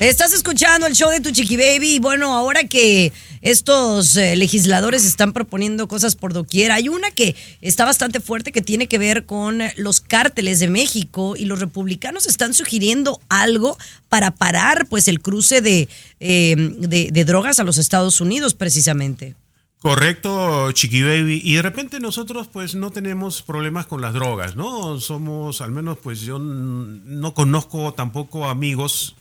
[0.00, 5.04] Estás escuchando el show de tu Chiqui Baby y bueno, ahora que estos eh, legisladores
[5.04, 9.24] están proponiendo cosas por doquier, hay una que está bastante fuerte que tiene que ver
[9.24, 15.20] con los cárteles de México y los republicanos están sugiriendo algo para parar pues el
[15.20, 19.36] cruce de, eh, de, de drogas a los Estados Unidos precisamente.
[19.84, 21.42] Correcto, Chiqui Baby.
[21.44, 24.98] Y de repente nosotros pues no tenemos problemas con las drogas, ¿no?
[24.98, 29.14] Somos, al menos pues yo no conozco tampoco amigos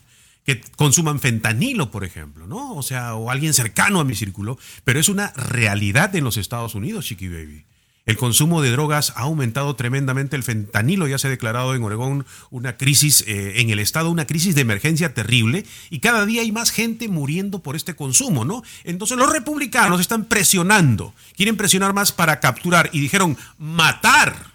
[0.45, 2.75] que consuman fentanilo, por ejemplo, ¿no?
[2.75, 6.75] O sea, o alguien cercano a mi círculo, pero es una realidad en los Estados
[6.75, 7.65] Unidos, Chiqui Baby.
[8.05, 10.35] El consumo de drogas ha aumentado tremendamente.
[10.35, 14.27] El fentanilo ya se ha declarado en Oregón una crisis, eh, en el estado, una
[14.27, 15.65] crisis de emergencia terrible.
[15.89, 18.61] Y cada día hay más gente muriendo por este consumo, ¿no?
[18.83, 24.52] Entonces los republicanos están presionando, quieren presionar más para capturar y dijeron matar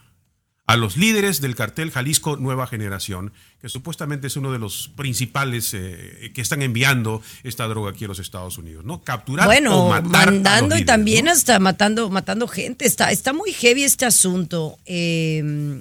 [0.69, 5.73] a los líderes del cartel Jalisco Nueva Generación, que supuestamente es uno de los principales
[5.73, 9.03] eh, que están enviando esta droga aquí a los Estados Unidos, ¿no?
[9.03, 11.31] Capturar o Bueno, a los mandando y también ¿no?
[11.33, 12.85] hasta matando, matando gente.
[12.87, 14.79] Está, está muy heavy este asunto.
[14.85, 15.81] eh,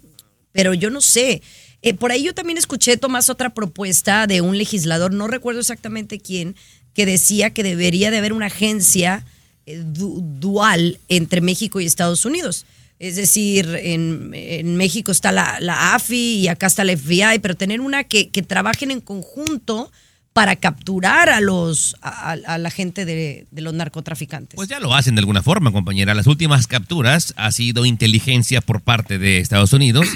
[0.54, 1.42] pero yo no sé.
[1.82, 6.20] Eh, por ahí yo también escuché, Tomás, otra propuesta de un legislador, no recuerdo exactamente
[6.20, 6.56] quién,
[6.94, 9.24] que decía que debería de haber una agencia
[9.66, 12.66] eh, du- dual entre México y Estados Unidos.
[13.00, 17.56] Es decir, en, en México está la, la AFI y acá está la FBI, pero
[17.56, 19.92] tener una que, que trabajen en conjunto
[20.34, 24.56] para capturar a los a, la gente de, de los narcotraficantes.
[24.56, 26.14] Pues ya lo hacen de alguna forma, compañera.
[26.14, 30.08] Las últimas capturas ha sido inteligencia por parte de Estados Unidos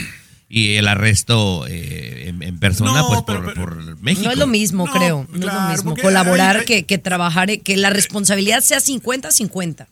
[0.50, 4.26] y el arresto eh, en, en persona No, pues, pero- por, pero- por México.
[4.26, 5.28] no es lo mismo, No, creo.
[5.32, 5.96] No es lo mismo.
[5.96, 9.88] Colaborar hay- hay- que, que trabajar, que la responsabilidad sea 50-50.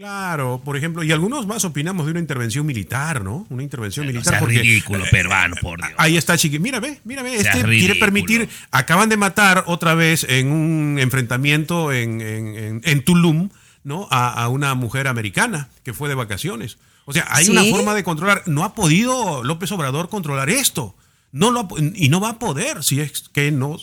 [0.00, 3.46] Claro, por ejemplo, y algunos más opinamos de una intervención militar, ¿no?
[3.50, 4.30] Una intervención militar.
[4.32, 5.92] sea porque, ridículo, peruano, por Dios.
[5.98, 6.58] Ahí está, Chiqui.
[6.58, 7.38] Mira, ve, mira, ve.
[7.38, 8.48] Sea Este quiere permitir.
[8.70, 13.50] Acaban de matar otra vez en un enfrentamiento en, en- en- en Tulum,
[13.84, 14.08] ¿no?
[14.10, 16.78] A, a una mujer americana que fue de vacaciones.
[17.04, 17.50] O sea, hay ¿Sí?
[17.50, 18.42] una forma de controlar.
[18.46, 20.94] No ha podido López Obrador controlar esto.
[21.32, 23.76] No lo y no va a poder si es que no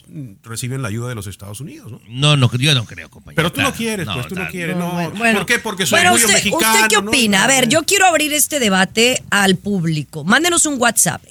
[0.43, 2.01] reciben la ayuda de los Estados Unidos, ¿no?
[2.09, 3.37] No, no, yo no creo, compañera.
[3.37, 4.93] Pero tú no quieres, pues tú no quieres, No, no.
[4.93, 5.39] bueno, bueno.
[5.39, 5.59] ¿Por qué?
[5.59, 6.73] Porque su Bueno, orgullo usted, mexicano.
[6.75, 7.09] ¿usted qué ¿no?
[7.09, 7.43] opina?
[7.45, 10.25] A ver, yo quiero abrir este debate al público.
[10.25, 11.23] Mándenos un WhatsApp.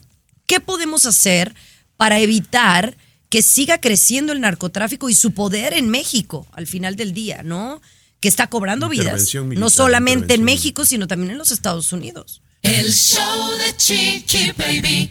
[0.46, 1.55] ¿Qué podemos hacer
[1.98, 2.96] para evitar
[3.29, 7.83] que siga creciendo el narcotráfico y su poder en México al final del día, ¿no?
[8.20, 9.35] Que está cobrando vidas.
[9.35, 12.40] No solamente en México, sino también en los Estados Unidos.
[12.62, 15.11] El show de Chiqui Baby.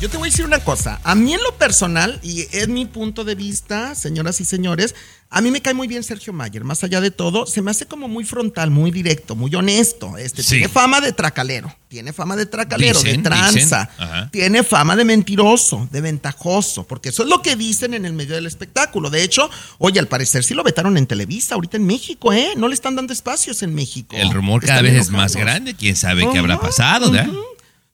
[0.00, 1.00] Yo te voy a decir una cosa.
[1.04, 4.94] A mí en lo personal, y es mi punto de vista, señoras y señores,
[5.30, 6.64] a mí me cae muy bien Sergio Mayer.
[6.64, 10.18] Más allá de todo, se me hace como muy frontal, muy directo, muy honesto.
[10.18, 10.50] Este, Sí.
[10.50, 13.90] Tiene fama de tracalero, tiene fama de tracalero, Dicen, de tranza,
[14.30, 18.34] tiene fama de mentiroso, de ventajoso, porque eso es lo que dicen en el medio
[18.34, 19.08] del espectáculo.
[19.10, 22.50] De hecho, oye, al parecer sí lo vetaron en Televisa, ahorita en México, ¿eh?
[22.56, 24.14] No le están dando espacios en México.
[24.14, 25.74] El rumor cada vez es más grande.
[25.74, 27.10] ¿Quién sabe qué habrá pasado?
[27.10, 27.32] ¿verdad?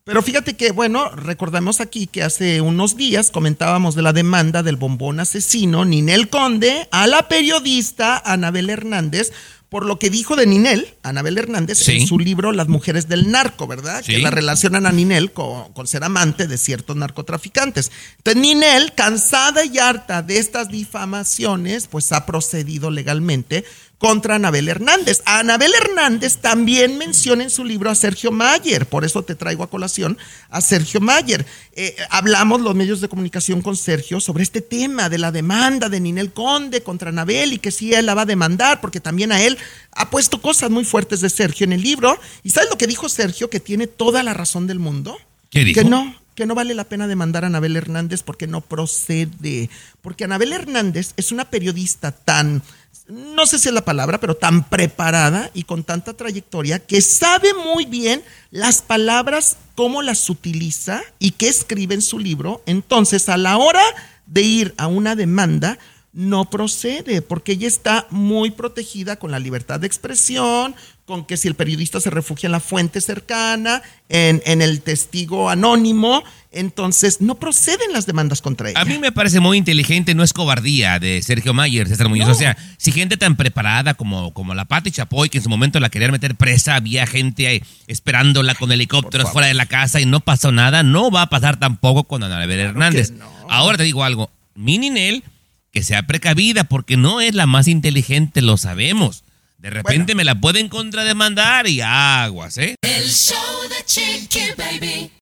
[0.04, 4.76] Pero fíjate que, bueno, recordamos aquí que hace unos días comentábamos de la demanda del
[4.76, 9.32] bombón asesino Ninel Conde a la periodista Anabel Hernández
[9.68, 11.92] por lo que dijo de Ninel, Anabel Hernández, Sí.
[12.02, 14.02] en su libro Las mujeres del narco, ¿verdad?
[14.04, 14.12] Sí.
[14.12, 17.90] Que la relacionan a Ninel con, con ser amante de ciertos narcotraficantes.
[18.18, 23.64] Entonces Ninel, cansada y harta de estas difamaciones, pues ha procedido legalmente
[24.02, 25.22] contra Anabel Hernández.
[25.26, 29.62] A Anabel Hernández también menciona en su libro a Sergio Mayer, por eso te traigo
[29.62, 30.18] a colación
[30.50, 31.46] a Sergio Mayer.
[31.76, 36.00] Eh, hablamos los medios de comunicación con Sergio sobre este tema de la demanda de
[36.00, 39.40] Ninel Conde contra Anabel y que sí él la va a demandar, porque también a
[39.40, 39.56] él
[39.92, 42.18] ha puesto cosas muy fuertes de Sergio en el libro.
[42.42, 43.50] ¿Y sabes lo que dijo Sergio?
[43.50, 45.16] Que tiene toda la razón del mundo.
[45.48, 45.80] ¿Qué dijo?
[45.80, 49.70] Que no, que no vale la pena demandar a Anabel Hernández porque no procede.
[50.00, 52.62] Porque Anabel Hernández es una periodista tan,
[53.08, 57.52] no sé si es la palabra, pero tan preparada y con tanta trayectoria que sabe
[57.54, 62.62] muy bien las palabras, cómo las utiliza y qué escribe en su libro.
[62.66, 63.82] Entonces, a la hora
[64.26, 65.78] de ir a una demanda,
[66.12, 70.74] no procede, porque ella está muy protegida con la libertad de expresión,
[71.06, 75.48] con que si el periodista se refugia en la fuente cercana, en, en el testigo
[75.48, 76.22] anónimo,
[76.52, 78.80] entonces no proceden las demandas contra ella.
[78.80, 82.28] A mí me parece muy inteligente, no es cobardía de Sergio Mayer, César Muñoz.
[82.28, 85.80] O sea, si gente tan preparada como, como la Pati Chapoy, que en su momento
[85.80, 90.06] la querían meter presa, había gente ahí esperándola con helicópteros fuera de la casa y
[90.06, 93.12] no pasó nada, no va a pasar tampoco con Anabel Hernández.
[93.48, 95.24] Ahora te digo algo, mi Ninel,
[95.72, 99.24] que sea precavida, porque no es la más inteligente, lo sabemos.
[99.58, 102.74] De repente me la pueden contrademandar y aguas, ¿eh?
[102.82, 103.36] El show
[103.68, 105.21] de Chiqui Baby.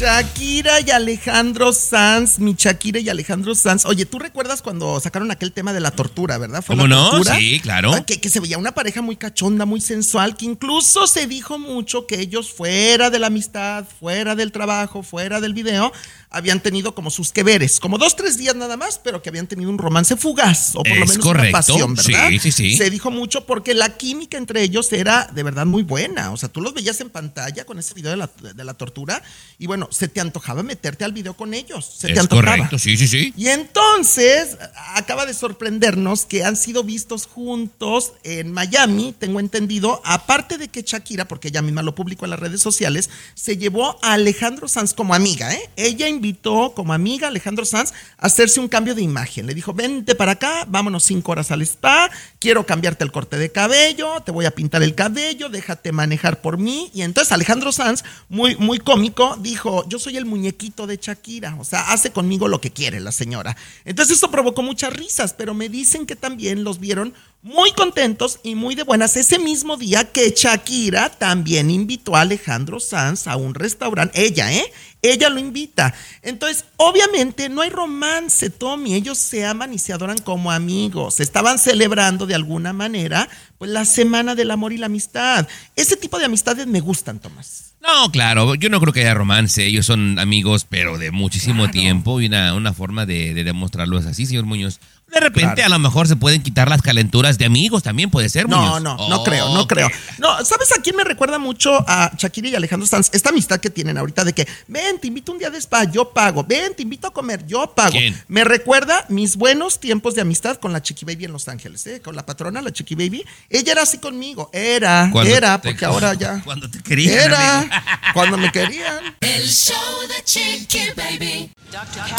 [0.00, 3.84] Shakira y Alejandro Sanz, mi Shakira y Alejandro Sanz.
[3.84, 6.64] Oye, ¿tú recuerdas cuando sacaron aquel tema de la tortura, verdad?
[6.66, 7.10] ¿Cómo la no?
[7.10, 7.36] tortura?
[7.36, 7.92] Sí, claro.
[7.92, 11.58] Ah, Que, que se veía una pareja muy cachonda, muy sensual, que incluso se dijo
[11.58, 15.92] mucho que ellos fuera de la amistad, fuera del trabajo, fuera del video,
[16.30, 19.48] habían tenido como sus que veres, como dos, tres días nada más, pero que habían
[19.48, 22.28] tenido un romance fugaz, o por lo menos correcto, una pasión, ¿verdad?
[22.30, 22.76] sí, sí, sí.
[22.76, 26.30] Se dijo mucho porque la química entre ellos era de verdad muy buena.
[26.30, 29.22] O sea, tú los veías en pantalla con ese video de la, de la tortura
[29.58, 31.84] y bueno, se te antojaba meterte al video con ellos.
[31.98, 32.56] Se te Es antojaba.
[32.56, 33.32] correcto, sí, sí, sí.
[33.36, 34.56] Y entonces
[34.94, 40.82] acaba de sorprendernos que han sido vistos juntos en Miami, tengo entendido, aparte de que
[40.82, 44.94] Shakira, porque ella misma lo publicó en las redes sociales, se llevó a Alejandro Sanz
[44.94, 45.60] como amiga, ¿eh?
[45.76, 49.46] Ella invitó como amiga a Alejandro Sanz a hacerse un cambio de imagen.
[49.46, 53.50] Le dijo, vente para acá, vámonos cinco horas al spa, quiero cambiarte el corte de
[53.52, 56.90] cabello, te voy a pintar el cabello, déjate manejar por mí.
[56.94, 61.64] Y entonces Alejandro Sanz, muy, muy cómico, dijo, yo soy el muñequito de Shakira, o
[61.64, 63.56] sea, hace conmigo lo que quiere la señora.
[63.84, 68.54] Entonces eso provocó muchas risas, pero me dicen que también los vieron muy contentos y
[68.54, 73.54] muy de buenas ese mismo día que Shakira también invitó a Alejandro Sanz a un
[73.54, 74.22] restaurante.
[74.22, 74.70] Ella, ¿eh?
[75.02, 75.94] Ella lo invita.
[76.20, 78.94] Entonces, obviamente no hay romance, Tommy.
[78.94, 81.20] Ellos se aman y se adoran como amigos.
[81.20, 85.48] Estaban celebrando de alguna manera pues la semana del amor y la amistad.
[85.76, 87.69] Ese tipo de amistades me gustan, Tomás.
[87.80, 89.64] No, claro, yo no creo que haya romance.
[89.64, 94.06] Ellos son amigos, pero de muchísimo tiempo y una, una forma de, de demostrarlo es
[94.06, 94.80] así, señor Muñoz.
[95.12, 95.64] De repente, Claro.
[95.66, 98.82] a lo mejor se pueden quitar las calenturas de amigos, también puede ser, No, Muñoz.
[98.82, 99.90] no, no Oh, creo, no creo.
[100.18, 103.10] No, ¿sabes a quién me recuerda mucho a Shakira y Alejandro Sanz?
[103.12, 106.10] Esta amistad que tienen ahorita de que, ven, te invito un día de spa, yo
[106.12, 106.44] pago.
[106.44, 107.90] Ven, te invito a comer, yo pago.
[107.92, 108.20] ¿Quién?
[108.28, 112.00] Me recuerda mis buenos tiempos de amistad con la Chiqui Baby en Los Ángeles, ¿eh?
[112.00, 113.24] Con la patrona, la Chiqui Baby.
[113.48, 114.48] Ella era así conmigo.
[114.52, 116.40] Era, Cuando era, te- porque ahora ya.
[116.44, 117.74] Cuando te querían, Era, amigo.
[118.14, 119.16] cuando me querían.
[119.20, 119.74] El show
[120.08, 121.50] de Chiqui Baby.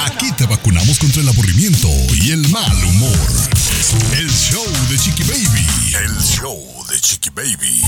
[0.06, 3.20] Aquí te vacunamos contra el aburrimiento y el mal humor.
[4.18, 5.96] El show de Chiqui Baby.
[6.04, 7.82] El show de Chiqui Baby.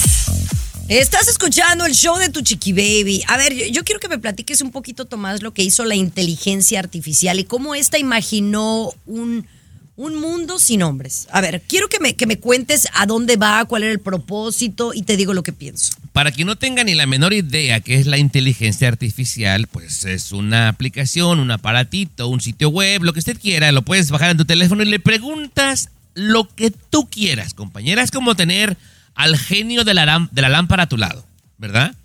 [0.89, 3.23] Estás escuchando el show de tu chiqui baby.
[3.27, 5.95] A ver, yo, yo quiero que me platiques un poquito, Tomás, lo que hizo la
[5.95, 9.47] inteligencia artificial y cómo esta imaginó un,
[9.95, 11.27] Un mundo sin hombres.
[11.31, 14.91] A ver, quiero que me, que me cuentes a dónde va, cuál era el propósito
[14.93, 15.93] y te digo lo que pienso.
[16.13, 20.31] Para quien no tenga ni la menor idea qué es la inteligencia artificial, pues es
[20.31, 24.37] una aplicación, un aparatito, un sitio web, lo que usted quiera, lo puedes bajar en
[24.37, 28.01] tu teléfono y le preguntas lo que tú quieras, compañera.
[28.01, 28.77] Es como tener
[29.13, 31.23] al genio de la, de la lámpara a tu lado,
[31.59, 31.95] ¿verdad?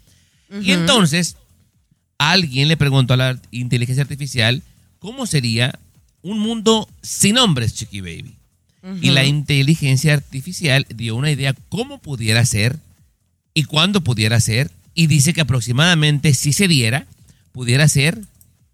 [0.62, 1.36] Y entonces,
[2.18, 4.62] alguien le preguntó a la inteligencia artificial
[4.98, 5.78] cómo sería
[6.22, 8.34] un mundo sin hombres, Chiqui Baby.
[9.02, 12.78] Y la inteligencia artificial dio una idea cómo pudiera ser
[13.52, 14.70] y cuándo pudiera ser.
[14.94, 17.06] Y dice que aproximadamente, si se diera,
[17.52, 18.18] pudiera ser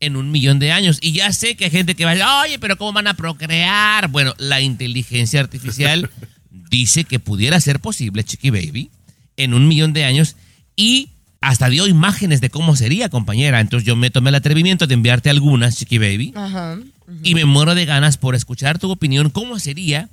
[0.00, 0.98] en un millón de años.
[1.00, 3.14] Y ya sé que hay gente que va a decir, oye, pero ¿cómo van a
[3.14, 4.08] procrear?
[4.08, 6.10] Bueno, la inteligencia artificial
[6.50, 8.90] dice que pudiera ser posible, Chiqui Baby,
[9.36, 10.36] en un millón de años.
[10.76, 11.08] Y
[11.44, 13.60] hasta dio imágenes de cómo sería, compañera.
[13.60, 16.32] Entonces yo me tomé el atrevimiento de enviarte algunas, Chiqui Baby.
[16.34, 16.78] Ajá.
[17.22, 19.30] Y me muero de ganas por escuchar tu opinión.
[19.30, 20.08] ¿Cómo sería,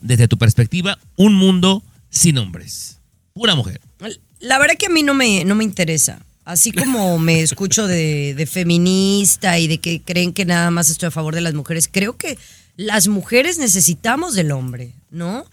[0.00, 2.98] desde tu perspectiva, un mundo sin hombres?
[3.34, 3.80] Una mujer.
[4.40, 6.20] La verdad que a mí no me, no me interesa.
[6.44, 11.06] Así como me escucho de, de feminista y de que creen que nada más estoy
[11.06, 12.36] a favor de las mujeres, creo que
[12.76, 15.44] las mujeres necesitamos del hombre, ¿no?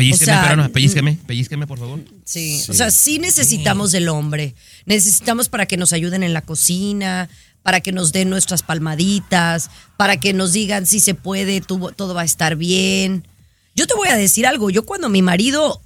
[0.00, 2.00] Pellizqueme, O sea, pero no, pellizqueme, pellizqueme, por favor.
[2.24, 4.54] Sí, o sea, sí necesitamos del hombre.
[4.86, 7.28] Necesitamos para que nos ayuden en la cocina,
[7.62, 12.14] para que nos den nuestras palmaditas, para que nos digan si se puede, tú- todo
[12.14, 13.26] va a estar bien.
[13.74, 15.80] Yo te voy a decir algo, yo cuando mi marido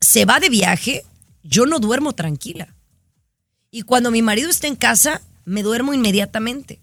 [0.00, 1.04] se va de viaje,
[1.42, 2.74] yo no duermo tranquila.
[3.70, 6.80] Y cuando mi marido está en casa, me duermo inmediatamente.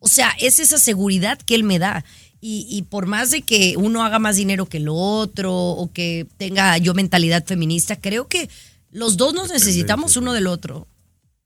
[0.00, 2.04] O sea, es esa seguridad que él me da.
[2.46, 6.26] Y, y por más de que uno haga más dinero que el otro o que
[6.36, 8.50] tenga yo mentalidad feminista, creo que
[8.90, 10.86] los dos nos necesitamos uno del otro.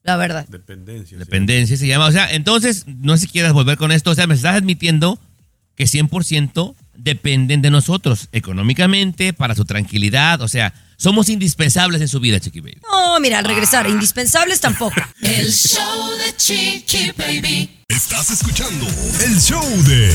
[0.03, 0.49] La verdad.
[0.49, 1.17] Dependencia.
[1.17, 2.07] Dependencia se llama.
[2.07, 4.11] O sea, entonces, no sé si quieras volver con esto.
[4.11, 5.21] O sea, me estás admitiendo
[5.77, 10.43] que 100% dependen de nosotros, económicamente, para su tranquilidad.
[10.43, 12.79] O sea, somos indispensables en su vida, Chiqui Baby.
[12.83, 15.01] No, mira, al regresar, indispensables tampoco.
[15.23, 17.71] El show de Chiqui Baby.
[17.89, 18.87] Estás escuchando
[19.25, 20.09] el show de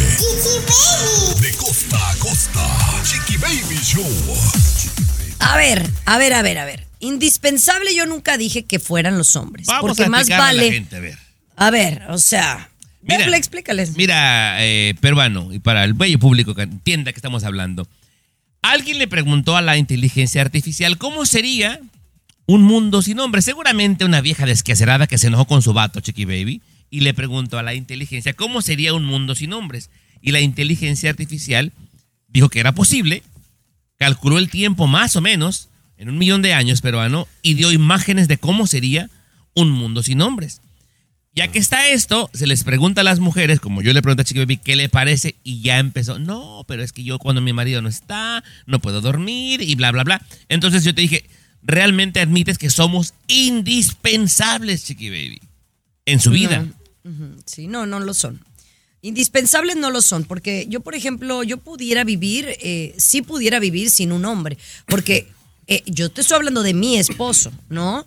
[1.41, 3.01] De costa a costa.
[3.03, 4.05] Chiqui Baby Show.
[5.39, 6.85] A ver, a ver, a ver, a ver.
[6.99, 9.65] Indispensable yo nunca dije que fueran los hombres.
[9.67, 10.71] Vamos porque a más explicarle a la vale.
[10.71, 11.17] gente, a ver.
[11.55, 12.69] A ver, o sea.
[13.01, 13.17] Mira.
[13.17, 13.95] Déjale, explícales.
[13.97, 17.87] Mira, eh, peruano, y para el bello público que entienda que estamos hablando.
[18.63, 21.81] Alguien le preguntó a la inteligencia artificial cómo sería
[22.45, 23.43] un mundo sin hombres.
[23.43, 27.59] Seguramente una vieja desquacerada que se enojó con su vato, Chiqui Baby, y le preguntó
[27.59, 29.89] a la inteligencia cómo sería un mundo sin hombres.
[30.21, 31.73] Y la inteligencia artificial
[32.29, 33.21] dijo que era posible,
[33.97, 38.29] calculó el tiempo más o menos en un millón de años peruano y dio imágenes
[38.29, 39.09] de cómo sería
[39.53, 40.61] un mundo sin hombres.
[41.35, 44.25] Ya que está esto, se les pregunta a las mujeres, como yo le pregunté a
[44.25, 45.35] Chiqui Baby, ¿qué le parece?
[45.43, 49.01] Y ya empezó, no, pero es que yo cuando mi marido no está, no puedo
[49.01, 50.21] dormir y bla, bla, bla.
[50.47, 51.25] Entonces yo te dije,
[51.63, 55.41] realmente admites que somos indispensables, Chiqui Baby,
[56.05, 56.67] en su vida.
[57.45, 58.39] Sí, no, no lo son.
[59.01, 63.89] Indispensables no lo son, porque yo, por ejemplo, yo pudiera vivir, eh, sí pudiera vivir
[63.89, 65.27] sin un hombre, porque
[65.65, 68.05] eh, yo te estoy hablando de mi esposo, ¿no?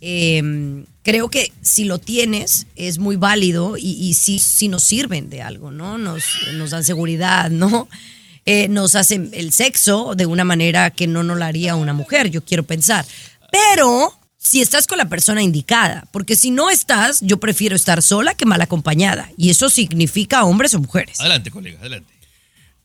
[0.00, 5.30] Eh, creo que si lo tienes es muy válido y, y sí, sí nos sirven
[5.30, 5.98] de algo, ¿no?
[5.98, 7.88] Nos, nos dan seguridad, ¿no?
[8.46, 12.30] Eh, nos hacen el sexo de una manera que no nos lo haría una mujer,
[12.30, 13.06] yo quiero pensar.
[13.52, 18.34] Pero si estás con la persona indicada, porque si no estás, yo prefiero estar sola
[18.34, 19.30] que mal acompañada.
[19.36, 21.20] Y eso significa hombres o mujeres.
[21.20, 22.12] Adelante, colega, adelante.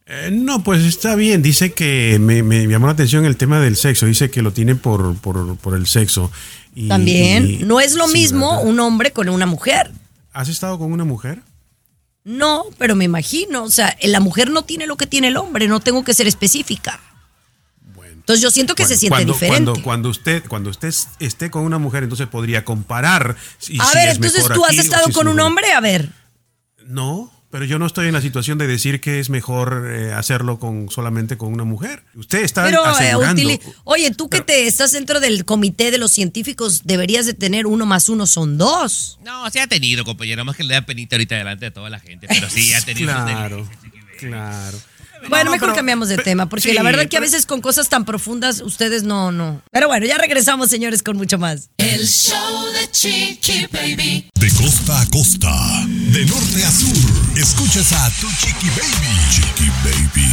[0.05, 1.41] Eh, no, pues está bien.
[1.41, 4.05] Dice que me, me llamó la atención el tema del sexo.
[4.05, 6.32] Dice que lo tiene por, por, por el sexo.
[6.79, 8.65] Y- También, y- no es lo sí, mismo ¿verdad?
[8.67, 9.91] un hombre con una mujer.
[10.31, 11.41] ¿Has estado con una mujer?
[12.23, 15.67] No, pero me imagino, o sea, la mujer no tiene lo que tiene el hombre,
[15.67, 16.99] no tengo que ser específica.
[18.13, 19.63] Entonces yo siento que se siente cuando, diferente.
[19.65, 23.35] Cuando, cuando usted, cuando usted esté con una mujer, entonces podría comparar.
[23.57, 25.79] si- a si ver, es entonces tú has aquí estado si con un hombre, a
[25.81, 26.09] ver.
[26.85, 30.59] No, pero yo no estoy en la situación de decir que es mejor eh, hacerlo
[30.59, 32.03] con solamente con una mujer.
[32.15, 33.41] Usted está Pero, eh, asegurando.
[33.85, 37.85] oye, tú que te estás dentro del comité de los científicos, deberías de tener uno
[37.85, 39.19] más uno son dos.
[39.25, 41.99] No, se ha tenido, compañero, más que le da penita ahorita delante de toda la
[41.99, 43.67] gente, pero sí ha tenido Claro,
[44.19, 44.77] claro.
[45.29, 47.62] Bueno, no, mejor pero- cambiamos de tema, porque sí, la verdad que a veces con
[47.62, 49.62] cosas tan profundas ustedes no, no.
[49.71, 51.69] Pero bueno, ya regresamos, señores, con mucho más.
[51.77, 54.29] El show de Chiqui Baby.
[54.39, 59.17] De costa a costa, de norte a sur, escuchas a tu Chiqui Baby.
[59.32, 60.29] Chiqui Baby.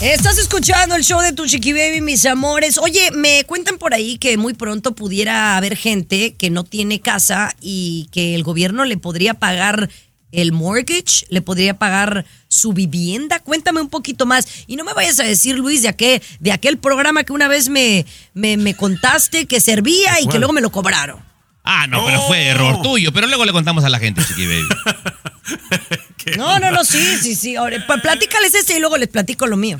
[0.00, 2.76] Estás escuchando el show de Tu Chiqui Baby, mis amores.
[2.78, 7.54] Oye, me cuentan por ahí que muy pronto pudiera haber gente que no tiene casa
[7.60, 9.88] y que el gobierno le podría pagar
[10.32, 13.40] el mortgage, le podría pagar su vivienda.
[13.40, 14.46] Cuéntame un poquito más.
[14.66, 17.68] Y no me vayas a decir, Luis, de aquel, de aquel programa que una vez
[17.68, 21.20] me, me, me contaste que servía y que luego me lo cobraron.
[21.64, 23.12] Ah, no, pero fue error tuyo.
[23.12, 24.68] Pero luego le contamos a la gente, Chiqui Baby.
[26.36, 27.56] No, no, no, sí, sí, sí.
[27.56, 29.78] Ahora, pa- platícales ese y luego les platico lo mío.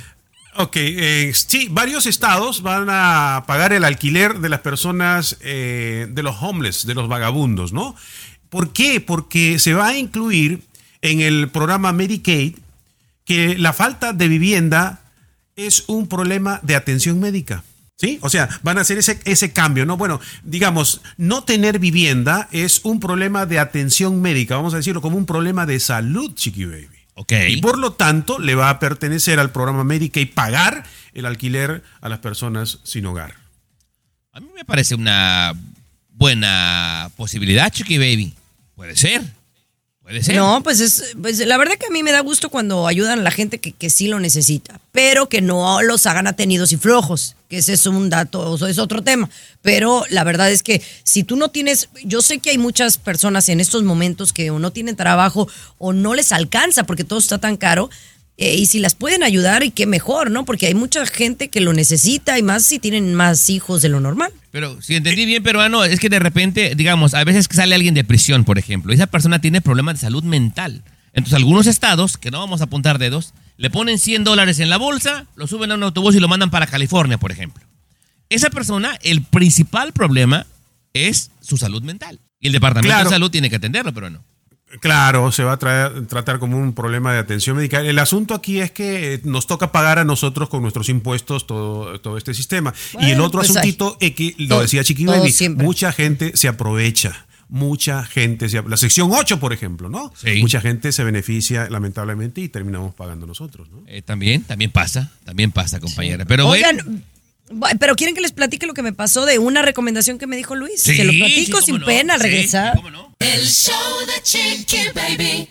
[0.57, 6.23] Ok, eh, sí, varios estados van a pagar el alquiler de las personas, eh, de
[6.23, 7.95] los homeless, de los vagabundos, ¿no?
[8.51, 9.01] ¿Por qué?
[9.01, 10.63] Porque se va a incluir
[11.01, 12.57] en el programa Medicaid
[13.33, 15.01] que la falta de vivienda
[15.57, 17.65] es un problema de atención médica.
[17.97, 18.19] ¿Sí?
[18.21, 19.97] O sea, van a hacer ese, ese cambio, ¿no?
[19.97, 25.17] Bueno, digamos, no tener vivienda es un problema de atención médica, vamos a decirlo como
[25.17, 26.89] un problema de salud, Chiqui Baby.
[27.15, 27.33] Ok.
[27.49, 32.09] Y por lo tanto, le va a pertenecer al programa Medicaid pagar el alquiler a
[32.09, 33.37] las personas sin hogar.
[34.33, 35.55] A mí me parece una
[36.11, 38.35] buena posibilidad, Chiqui Baby.
[38.75, 39.23] Puede ser.
[40.35, 43.23] No, pues es, pues la verdad que a mí me da gusto cuando ayudan a
[43.23, 47.37] la gente que, que sí lo necesita, pero que no los hagan atenidos y flojos,
[47.49, 49.31] que ese es un dato, o sea, es otro tema.
[49.63, 53.49] Pero la verdad es que si tú no tienes, yo sé que hay muchas personas
[53.49, 55.49] en estos momentos que o no tienen trabajo
[55.79, 57.89] o no les alcanza porque todo está tan caro.
[58.39, 60.45] Eh, y si las pueden ayudar, y qué mejor, ¿no?
[60.45, 64.01] Porque hay mucha gente que lo necesita y más si tienen más hijos de lo
[64.01, 64.33] normal.
[64.51, 67.95] Pero si entendí bien, peruano, es que de repente, digamos, a veces que sale alguien
[67.95, 70.83] de prisión, por ejemplo, y esa persona tiene problemas de salud mental.
[71.13, 74.79] Entonces, algunos estados, que no vamos a apuntar dedos, le ponen 100 dólares en la
[74.79, 77.63] bolsa, lo suben a un autobús y lo mandan para California, por ejemplo.
[78.31, 80.47] Esa persona, el principal problema
[80.95, 82.19] es su salud mental.
[82.41, 83.05] Y el departamento Claro.
[83.11, 84.25] de salud tiene que atenderlo, pero no.
[84.81, 87.81] Claro, se va a traer- tratar como un problema de atención médica.
[87.81, 92.01] El asunto aquí es que eh, nos toca pagar a nosotros con nuestros impuestos todo,
[92.01, 92.73] todo este sistema.
[93.01, 97.27] y el otro pues asuntito es que, lo decía Chiqui Baby, mucha gente se aprovecha.
[97.49, 100.11] Mucha gente, se, la sección 8, por ejemplo, ¿no?
[100.17, 100.41] Sí.
[100.41, 103.83] Mucha gente se beneficia lamentablemente y terminamos pagando nosotros, ¿no?
[103.89, 106.25] Eh, también, también pasa, también pasa, compañera.
[106.25, 107.05] Pero Oigan,
[107.79, 110.55] pero quieren que les platique lo que me pasó de una recomendación que me dijo
[110.55, 110.81] Luis.
[110.83, 111.87] Sí, Se lo platico sin no.
[111.87, 112.73] pena al Sí, regresar.
[112.73, 113.15] sí, cómo no.
[113.21, 113.75] El show
[114.07, 115.49] de Chiqui Baby.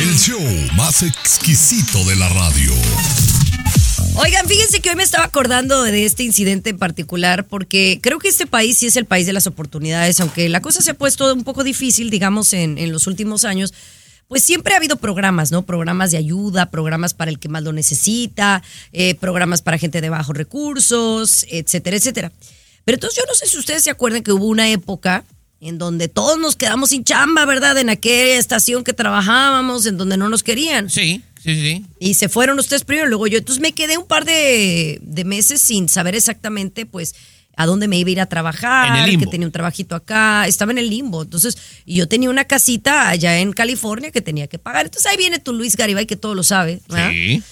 [0.00, 0.40] El show
[0.76, 2.72] más exquisito de la radio.
[4.16, 8.28] Oigan, fíjense que hoy me estaba acordando de este incidente en particular porque creo que
[8.28, 11.32] este país sí es el país de las oportunidades, aunque la cosa se ha puesto
[11.34, 13.74] un poco difícil, digamos, en, en los últimos años.
[14.28, 15.62] Pues siempre ha habido programas, ¿no?
[15.62, 18.62] Programas de ayuda, programas para el que más lo necesita,
[18.92, 22.32] eh, programas para gente de bajos recursos, etcétera, etcétera.
[22.84, 25.24] Pero entonces yo no sé si ustedes se acuerdan que hubo una época
[25.60, 27.78] en donde todos nos quedamos sin chamba, ¿verdad?
[27.78, 30.90] En aquella estación que trabajábamos, en donde no nos querían.
[30.90, 31.86] Sí, sí, sí.
[31.98, 33.38] Y se fueron ustedes primero, luego yo.
[33.38, 37.14] Entonces me quedé un par de, de meses sin saber exactamente, pues,
[37.56, 40.78] a dónde me iba a ir a trabajar, que tenía un trabajito acá, estaba en
[40.78, 41.22] el limbo.
[41.22, 44.84] Entonces, yo tenía una casita allá en California que tenía que pagar.
[44.84, 46.80] Entonces ahí viene tu Luis Garibay, que todo lo sabe.
[46.88, 47.10] ¿verdad?
[47.10, 47.42] Sí.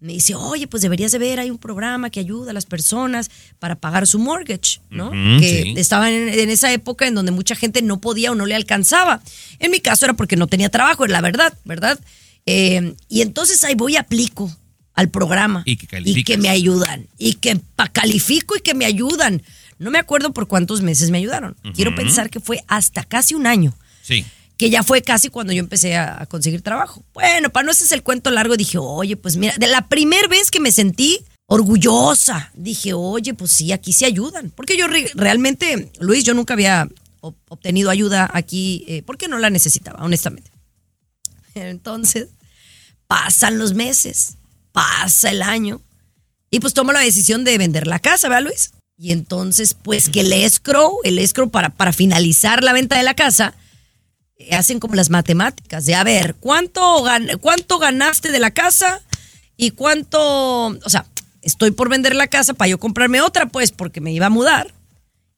[0.00, 3.30] Me dice, oye, pues deberías de ver, hay un programa que ayuda a las personas
[3.60, 5.12] para pagar su mortgage, ¿no?
[5.12, 5.74] Que sí.
[5.76, 9.22] estaba en, en esa época en donde mucha gente no podía o no le alcanzaba.
[9.60, 12.00] En mi caso era porque no tenía trabajo, es la verdad, ¿verdad?
[12.46, 14.50] Eh, y entonces ahí voy y aplico
[14.94, 15.62] al programa.
[15.66, 16.24] Y que Y calificas.
[16.36, 17.08] que me ayudan.
[17.18, 19.42] Y que pa- califico y que me ayudan.
[19.78, 21.56] No me acuerdo por cuántos meses me ayudaron.
[21.74, 24.24] Quiero pensar que fue hasta casi un año Sí.
[24.56, 27.02] que ya fue casi cuando yo empecé a, a conseguir trabajo.
[27.14, 30.50] Bueno, para no hacerse el cuento largo, dije, oye, pues mira, de la primera vez
[30.52, 34.50] que me sentí orgullosa, dije, oye, pues sí, aquí se ayudan.
[34.54, 36.88] Porque yo re- realmente, Luis, yo nunca había
[37.20, 40.50] ob- obtenido ayuda aquí, eh, porque no la necesitaba, honestamente.
[41.54, 42.28] Entonces,
[43.06, 44.36] pasan los meses,
[44.72, 45.80] pasa el año,
[46.50, 48.72] y pues tomo la decisión de vender la casa, ¿verdad, Luis?
[48.98, 53.14] Y entonces, pues que el escrow, el escrow para, para finalizar la venta de la
[53.14, 53.54] casa,
[54.36, 59.00] eh, hacen como las matemáticas de a ver, ¿cuánto, gan- ¿cuánto ganaste de la casa?
[59.56, 61.06] Y cuánto, o sea,
[61.40, 64.74] estoy por vender la casa para yo comprarme otra, pues, porque me iba a mudar.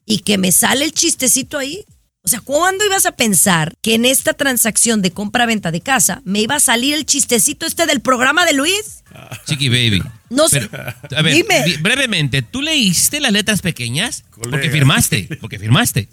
[0.04, 1.84] Y que me sale el chistecito ahí.
[2.22, 6.40] O sea, ¿cuándo ibas a pensar que en esta transacción de compra-venta de casa me
[6.40, 9.03] iba a salir el chistecito este del programa de Luis?
[9.46, 10.02] Chiqui Baby.
[10.30, 10.68] No sé.
[11.16, 11.62] A ver, Dime.
[11.64, 14.24] di- brevemente, ¿tú leíste las letras pequeñas?
[14.50, 16.08] Porque firmaste, porque firmaste.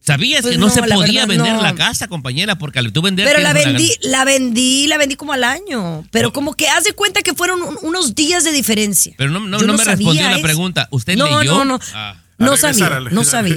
[0.00, 1.62] ¿Sabías Pues que no, no, se podía verdad, vender no.
[1.62, 2.56] la casa, compañera?
[2.58, 3.26] Porque al tú vender...
[3.26, 6.06] Pero la vendí, la vendí, la vendí como al año.
[6.12, 9.14] Pero como que haz de cuenta que fueron un- unos días de diferencia.
[9.18, 10.86] Pero no, no, me respondió la pregunta.
[10.92, 11.54] ¿Usted no, leyó?
[11.56, 12.22] No, no, Ah.
[12.38, 13.54] no regresar, sabía, no sabía.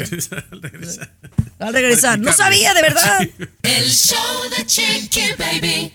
[0.49, 1.11] al regresar,
[1.59, 2.19] al regresar.
[2.19, 3.29] No sabía, de verdad.
[3.61, 4.17] El show
[4.57, 5.93] de Chiqui Baby.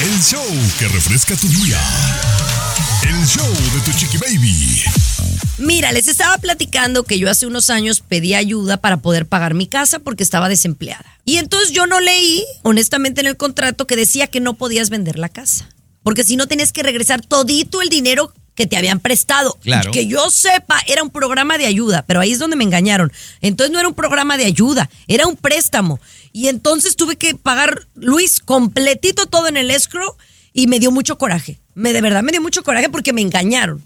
[0.00, 0.46] El show
[0.78, 1.76] que refresca tu día.
[3.02, 4.84] El show de tu chiqui baby.
[5.58, 9.66] Mira, les estaba platicando que yo hace unos años pedí ayuda para poder pagar mi
[9.66, 11.04] casa porque estaba desempleada.
[11.24, 15.18] Y entonces yo no leí, honestamente, en el contrato que decía que no podías vender
[15.18, 15.68] la casa.
[16.04, 19.56] Porque si no tenías que regresar todito el dinero que te habían prestado.
[19.62, 19.92] Claro.
[19.92, 23.12] Que yo sepa, era un programa de ayuda, pero ahí es donde me engañaron.
[23.40, 26.00] Entonces no era un programa de ayuda, era un préstamo.
[26.32, 30.16] Y entonces tuve que pagar, Luis, completito todo en el escrow
[30.52, 31.58] y me dio mucho coraje.
[31.74, 33.80] Me de verdad me dio mucho coraje porque me engañaron.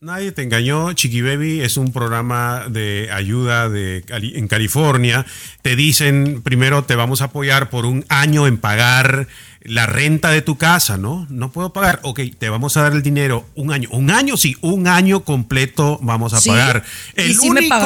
[0.00, 0.92] Nadie te engañó.
[0.94, 5.26] Chiqui Baby es un programa de ayuda de, Cali- en California.
[5.62, 9.28] Te dicen, primero te vamos a apoyar por un año en pagar
[9.62, 11.26] la renta de tu casa, ¿no?
[11.28, 12.00] No puedo pagar.
[12.02, 13.88] Ok, te vamos a dar el dinero un año.
[13.92, 16.82] Un año, sí, un año completo vamos a Sí, pagar.
[17.14, 17.76] El, sí único,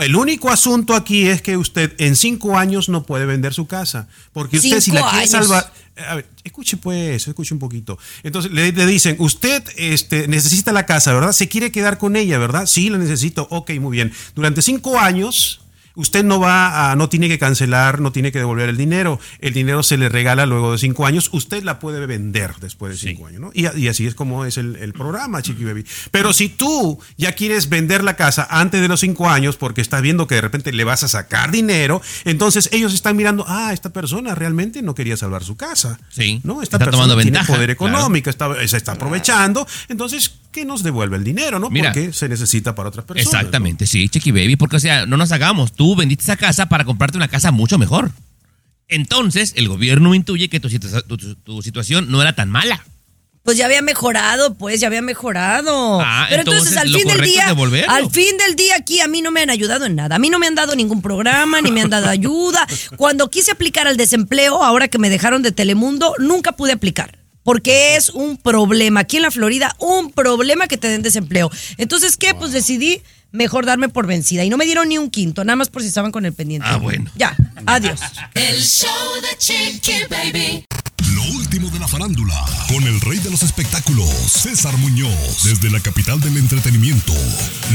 [0.00, 4.08] el único asunto aquí es que usted en cinco años no puede vender su casa.
[4.32, 5.30] Porque usted si la quiere años.
[5.30, 5.72] salvar...
[6.08, 7.98] A ver, escuche pues, escuche un poquito.
[8.22, 11.32] Entonces le, le dicen, usted este, necesita la casa, ¿verdad?
[11.32, 12.64] Se quiere quedar con ella, ¿verdad?
[12.66, 13.46] Sí, la necesito.
[13.50, 14.12] Ok, muy bien.
[14.34, 15.60] Durante cinco años,
[15.94, 19.18] usted no va a, no tiene que cancelar, no tiene que devolver el dinero.
[19.40, 21.30] El dinero se le regala luego de cinco años.
[21.32, 23.50] Usted la puede vender después de cinco años, ¿no?
[23.54, 25.84] Y, y así es como es el, el programa, Chiqui Baby.
[26.10, 30.02] Pero si tú ya quieres vender la casa antes de los cinco años porque estás
[30.02, 33.90] viendo que de repente le vas a sacar dinero, entonces ellos están mirando, ah, esta
[33.90, 35.98] persona realmente no quería salvar su casa.
[36.10, 36.40] Sí.
[36.44, 36.62] ¿no?
[36.62, 37.92] Esta Está persona tomando tiene ventaja, poder claro.
[37.92, 39.66] económico, está, se está aprovechando.
[39.88, 41.70] Entonces, que nos devuelve el dinero, ¿no?
[41.70, 41.92] Mira.
[41.92, 43.32] Porque se necesita para otras personas.
[43.32, 46.84] Exactamente, sí, Chiqui Baby, porque o sea, no nos hagamos, tú vendiste esa casa para
[46.84, 48.10] comprarte una casa mucho mejor.
[48.88, 52.84] Entonces, el gobierno intuye que tu, situa- tu- tu- tu situación no era tan mala.
[53.42, 56.00] Pues ya había mejorado, pues ya había mejorado.
[56.00, 57.48] Ah, Pero entonces, entonces, al fin del día,
[57.88, 60.16] al fin del día aquí a mí no me han ayudado en nada.
[60.16, 62.66] A mí no me han dado ningún programa, ni me han dado ayuda.
[62.96, 67.16] Cuando quise aplicar al desempleo, ahora que me dejaron de Telemundo, nunca pude aplicar.
[67.42, 69.00] Porque es un problema.
[69.00, 71.50] Aquí en la Florida, un problema que te den desempleo.
[71.78, 72.34] Entonces, ¿qué?
[72.34, 74.44] Pues decidí mejor darme por vencida.
[74.44, 76.66] Y no me dieron ni un quinto, nada más por si estaban con el pendiente.
[76.70, 77.10] Ah, bueno.
[77.14, 77.36] Ya,
[77.66, 78.00] adiós.
[78.34, 78.88] El show
[79.22, 80.64] de Chiqui Baby.
[81.14, 82.34] Lo último de la farándula,
[82.68, 87.14] con el rey de los espectáculos, César Muñoz, desde la capital del entretenimiento,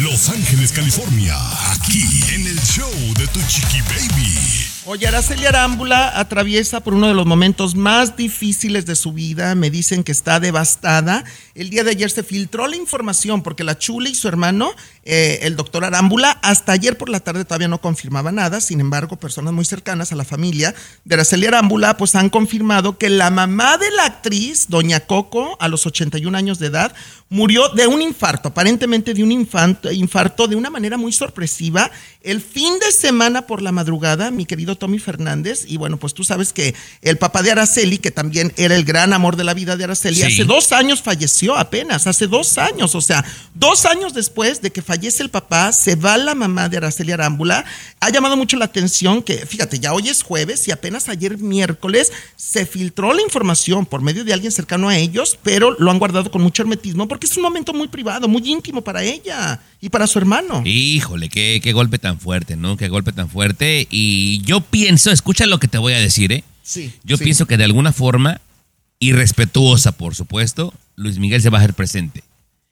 [0.02, 1.36] Los Ángeles, California,
[1.72, 2.04] aquí
[2.34, 4.75] en el show de Tu Chiqui Baby.
[4.88, 9.56] Oye, Araceli Arámbula atraviesa por uno de los momentos más difíciles de su vida.
[9.56, 11.24] Me dicen que está devastada.
[11.56, 14.72] El día de ayer se filtró la información porque la Chula y su hermano,
[15.06, 18.60] eh, el doctor Arámbula, hasta ayer por la tarde todavía no confirmaba nada.
[18.60, 20.76] Sin embargo, personas muy cercanas a la familia
[21.06, 25.70] de Araceli Arámbula, pues han confirmado que la mamá de la actriz, doña Coco, a
[25.70, 26.94] los 81 años de edad,
[27.30, 31.90] murió de un infarto, aparentemente de un infarto, infarto de una manera muy sorpresiva.
[32.22, 36.26] El fin de semana por la madrugada, mi querido Tommy Fernández, y bueno, pues tú
[36.26, 39.78] sabes que el papá de Araceli, que también era el gran amor de la vida
[39.78, 40.24] de Araceli, Sí.
[40.24, 43.24] hace dos años falleció apenas, hace dos años, o sea,
[43.54, 47.66] dos años después de que fallece el papá, se va la mamá de Araceli Arámbula.
[48.00, 52.12] Ha llamado mucho la atención que, fíjate, ya hoy es jueves y apenas ayer miércoles
[52.38, 56.32] se filtró la información por medio de alguien cercano a ellos, pero lo han guardado
[56.32, 60.08] con mucho hermetismo porque es un momento muy privado, muy íntimo para ella y para
[60.08, 60.64] su hermano.
[60.66, 62.78] Híjole, qué, qué golpe tan fuerte, ¿no?
[62.78, 63.88] Qué golpe tan fuerte.
[63.92, 66.44] Y yo pienso, escucha lo que te voy a decir, ¿eh?
[66.64, 67.24] Sí, Yo sí.
[67.24, 68.42] pienso que de alguna forma,
[69.00, 72.24] irrespetuosa, por supuesto, Luis Miguel se va a hacer presente.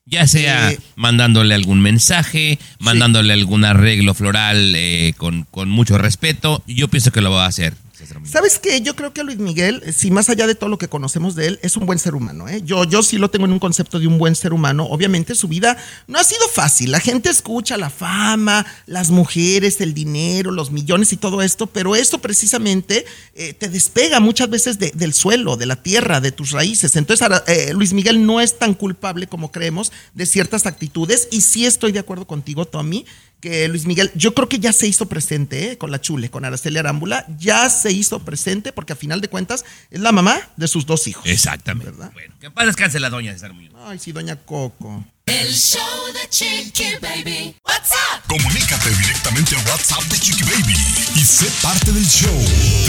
[0.06, 6.62] Ya sea Eh, mandándole algún mensaje, mandándole algún arreglo floral eh, con, con mucho respeto.
[6.68, 7.74] Yo pienso que lo va a hacer.
[8.00, 8.32] Muñoz.
[8.32, 8.82] ¿Sabes qué?
[8.82, 11.60] Yo creo que Luis Miguel, si más allá de todo lo que conocemos de él,
[11.62, 12.48] es un buen ser humano.
[12.50, 12.62] ¿eh?
[12.66, 14.86] Yo, yo sí lo tengo en un concepto de un buen ser humano.
[14.86, 15.78] Obviamente su vida
[16.08, 16.92] no ha sido fácil.
[16.92, 21.96] La gente escucha la fama, las mujeres, el dinero, los millones y todo esto, pero
[21.96, 26.52] esto precisamente eh, te despega muchas veces de- del suelo, de la tierra, de tus
[26.52, 26.96] raíces.
[26.96, 31.66] Entonces eh, Luis Miguel no es tan culpable como creemos de ciertas actitudes y sí
[31.66, 33.06] estoy de acuerdo contigo, Tommy,
[33.44, 35.78] que Luis Miguel, yo creo que ya se hizo presente ¿eh?
[35.78, 39.66] con la Chule, con Araceli Arámbula, ya se hizo presente porque a final de cuentas
[39.92, 41.26] es la mamá de sus dos hijos.
[41.26, 41.92] Exactamente.
[42.14, 43.74] Bueno, que paz descanse la doña César Muñoz.
[43.86, 45.04] Ay, sí, doña Coco.
[45.26, 45.80] El show
[46.14, 47.56] de Chiqui Baby.
[47.66, 48.24] What's up?
[48.28, 50.76] Comunícate directamente a WhatsApp de Chiqui Baby
[51.16, 52.38] y sé parte del show.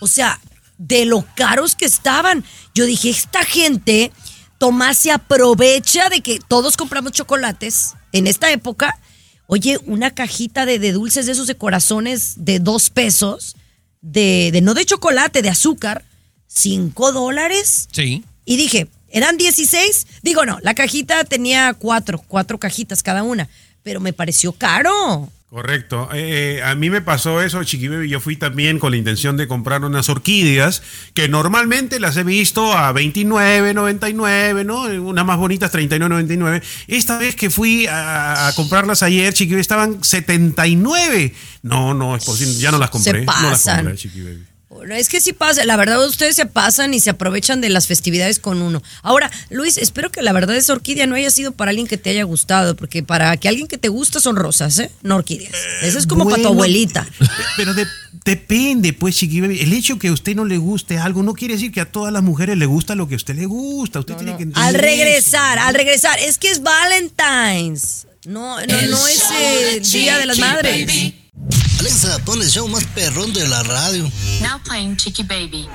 [0.00, 0.40] O sea,
[0.76, 2.44] de lo caros que estaban.
[2.74, 4.12] Yo dije, esta gente,
[4.60, 9.00] Tomás se aprovecha de que todos compramos chocolates en esta época.
[9.46, 13.56] Oye, una cajita de, de dulces de esos de corazones de dos pesos,
[14.02, 16.04] de, de no de chocolate, de azúcar,
[16.46, 17.88] cinco dólares.
[17.90, 18.22] Sí.
[18.44, 20.06] Y dije, ¿eran 16?
[20.20, 23.48] Digo, no, la cajita tenía cuatro, cuatro cajitas cada una,
[23.82, 25.30] pero me pareció caro.
[25.50, 26.08] Correcto.
[26.12, 28.08] Eh, a mí me pasó eso, Chiqui Baby.
[28.08, 30.80] Yo fui también con la intención de comprar unas orquídeas
[31.12, 34.82] que normalmente las he visto a 29.99, ¿no?
[34.82, 36.62] Unas más bonitas 39.99.
[36.86, 41.34] Esta vez que fui a, a comprarlas ayer, Chiqui Baby, estaban 79.
[41.62, 42.54] No, no es posible.
[42.54, 43.10] Ya no las compré.
[43.20, 43.76] Se No las pasan.
[43.78, 44.34] compré, Chiqui Baby.
[44.36, 44.49] Bueno,
[44.88, 48.38] es que sí pasa, la verdad ustedes se pasan y se aprovechan de las festividades
[48.38, 48.82] con uno.
[49.02, 52.10] Ahora, Luis, espero que la verdad esa orquídea no haya sido para alguien que te
[52.10, 54.90] haya gustado, porque para que alguien que te gusta son rosas, ¿eh?
[55.02, 55.52] No orquídeas.
[55.82, 57.06] Eso es como para tu abuelita.
[57.56, 57.86] Pero de-
[58.24, 59.60] depende, pues, Chiqui Baby.
[59.60, 62.12] El hecho que a usted no le guste algo no quiere decir que a todas
[62.12, 64.00] las mujeres le gusta lo que a usted le gusta.
[64.00, 65.64] Usted tiene que Al eso, regresar, ¿no?
[65.64, 68.06] al regresar, es que es Valentine's.
[68.26, 71.12] No, no, El no es show eh, de Día de las Madres.
[71.78, 74.02] Alexa, pon el show más perrón de la radio.
[74.42, 75.66] Now playing Chicky Baby.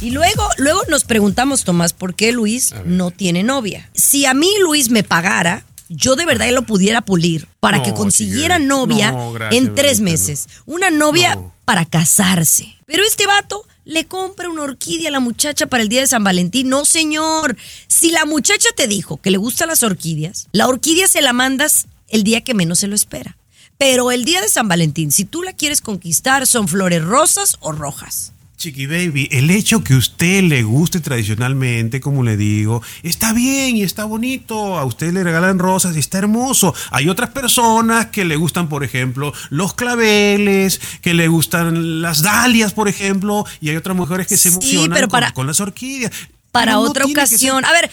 [0.00, 3.90] Y luego, luego nos preguntamos, Tomás, ¿por qué Luis no tiene novia?
[3.94, 7.92] Si a mí Luis me pagara, yo de verdad lo pudiera pulir para No, que
[7.92, 10.46] consiguiera Chiqui, novia no, gracias, en tres meses.
[10.64, 11.54] Una novia No.
[11.66, 12.76] para casarse.
[12.86, 16.24] Pero este vato le compra una orquídea a la muchacha para el día de San
[16.24, 16.68] Valentín.
[16.70, 17.56] No, señor.
[17.88, 21.86] Si la muchacha te dijo que le gustan las orquídeas, la orquídea se la mandas
[22.08, 23.36] el día que menos se lo espera.
[23.80, 27.72] Pero el día de San Valentín, si tú la quieres conquistar, son flores rosas o
[27.72, 28.34] rojas.
[28.58, 33.82] Chiqui Baby, el hecho que usted le guste tradicionalmente, como le digo, está bien y
[33.82, 34.76] está bonito.
[34.78, 36.74] A usted le regalan rosas y está hermoso.
[36.90, 42.74] Hay otras personas que le gustan, por ejemplo, los claveles, que le gustan las dalias,
[42.74, 45.58] por ejemplo, y hay otras mujeres que se Sí, emocionan pero con, para- con las
[45.60, 46.12] orquídeas.
[46.52, 47.64] Para no otra ocasión.
[47.64, 47.90] A ver,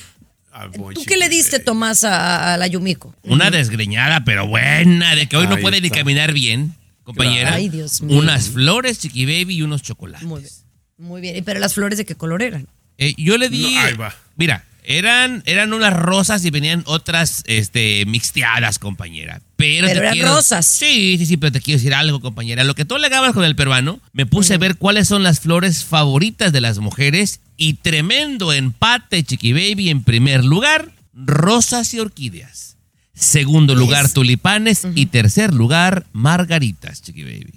[0.93, 1.59] ¿tú qué le diste.
[1.59, 3.15] Tomás, a, a la Yumiko?
[3.23, 5.99] Una desgreñada, pero buena, de que hoy no puede ni está.
[5.99, 7.53] caminar bien, compañera.
[7.53, 8.17] Ay, Dios mío.
[8.19, 10.25] Unas flores, Chiqui Baby y unos chocolates.
[10.27, 10.53] Muy bien.
[10.97, 11.35] Muy bien.
[11.35, 12.67] ¿Y ¿Pero las flores de qué color eran?
[12.97, 13.75] Eh, yo le di.
[13.75, 14.15] No, ahí va.
[14.35, 19.41] Mira, eran, eran unas rosas y venían otras este, mixteadas, compañera.
[19.57, 20.65] Pero, Pero te eran quiero- rosas.
[20.65, 22.63] Sí, sí, sí, pero te quiero decir algo, compañera.
[22.63, 25.83] Lo que tú le con el peruano, me puse a ver cuáles son las flores
[25.83, 32.77] favoritas de las mujeres y tremendo empate, Chiqui Baby, en primer lugar, rosas y orquídeas.
[33.13, 34.87] Segundo lugar, Es- tulipanes.
[34.95, 37.53] Y tercer lugar, margaritas, Chiqui Baby.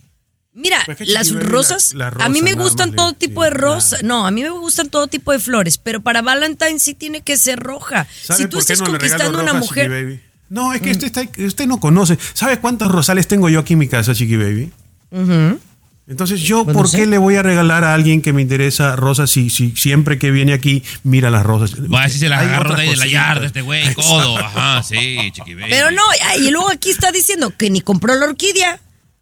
[0.52, 4.00] Mira, Pues las rosas, la- la a mí me gustan todo le- tipo de rosas.
[4.00, 4.08] claro.
[4.08, 7.36] No, a mí me gustan todo tipo de flores, pero para Valentine sí tiene que
[7.36, 8.06] ser roja.
[8.24, 10.20] ¿Sabe Si tú estás no conquistando a una mujer, Baby?
[10.48, 12.18] No, es que usted, está- usted no conoce.
[12.34, 14.72] ¿Sabe cuántos rosales tengo yo aquí en mi casa, Chiqui Baby?
[16.08, 16.96] Entonces, ¿yo no por sé.
[16.98, 20.32] qué le voy a regalar a alguien que me interesa rosas si, si siempre que
[20.32, 21.78] viene aquí mira las rosas?
[21.82, 24.36] Va a decir se las agarró de ahí de la yarda este güey, codo.
[24.38, 25.70] Ajá, sí, Chiqui Baby.
[25.70, 26.02] pero no,
[26.40, 28.80] y luego aquí está diciendo que ni compró la orquídea.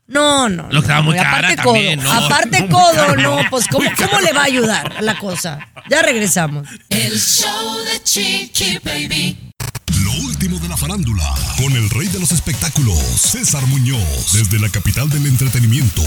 [0.09, 0.64] No, no.
[0.64, 2.11] Lo que estaba no, muy aparte codo, también, ¿no?
[2.11, 3.16] Aparte codo, caro.
[3.16, 5.68] no, pues ¿cómo, ¿cómo le va a ayudar a la cosa?
[5.90, 6.66] Ya regresamos.
[6.88, 9.52] El show de Chiqui Baby.
[10.02, 14.70] Lo último de la farándula, con el rey de los espectáculos, César Muñoz, desde la
[14.70, 16.02] capital del entretenimiento,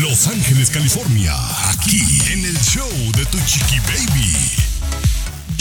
[0.00, 1.34] Los Ángeles, California,
[1.70, 4.71] aquí en el show de Tu Chiqui Baby.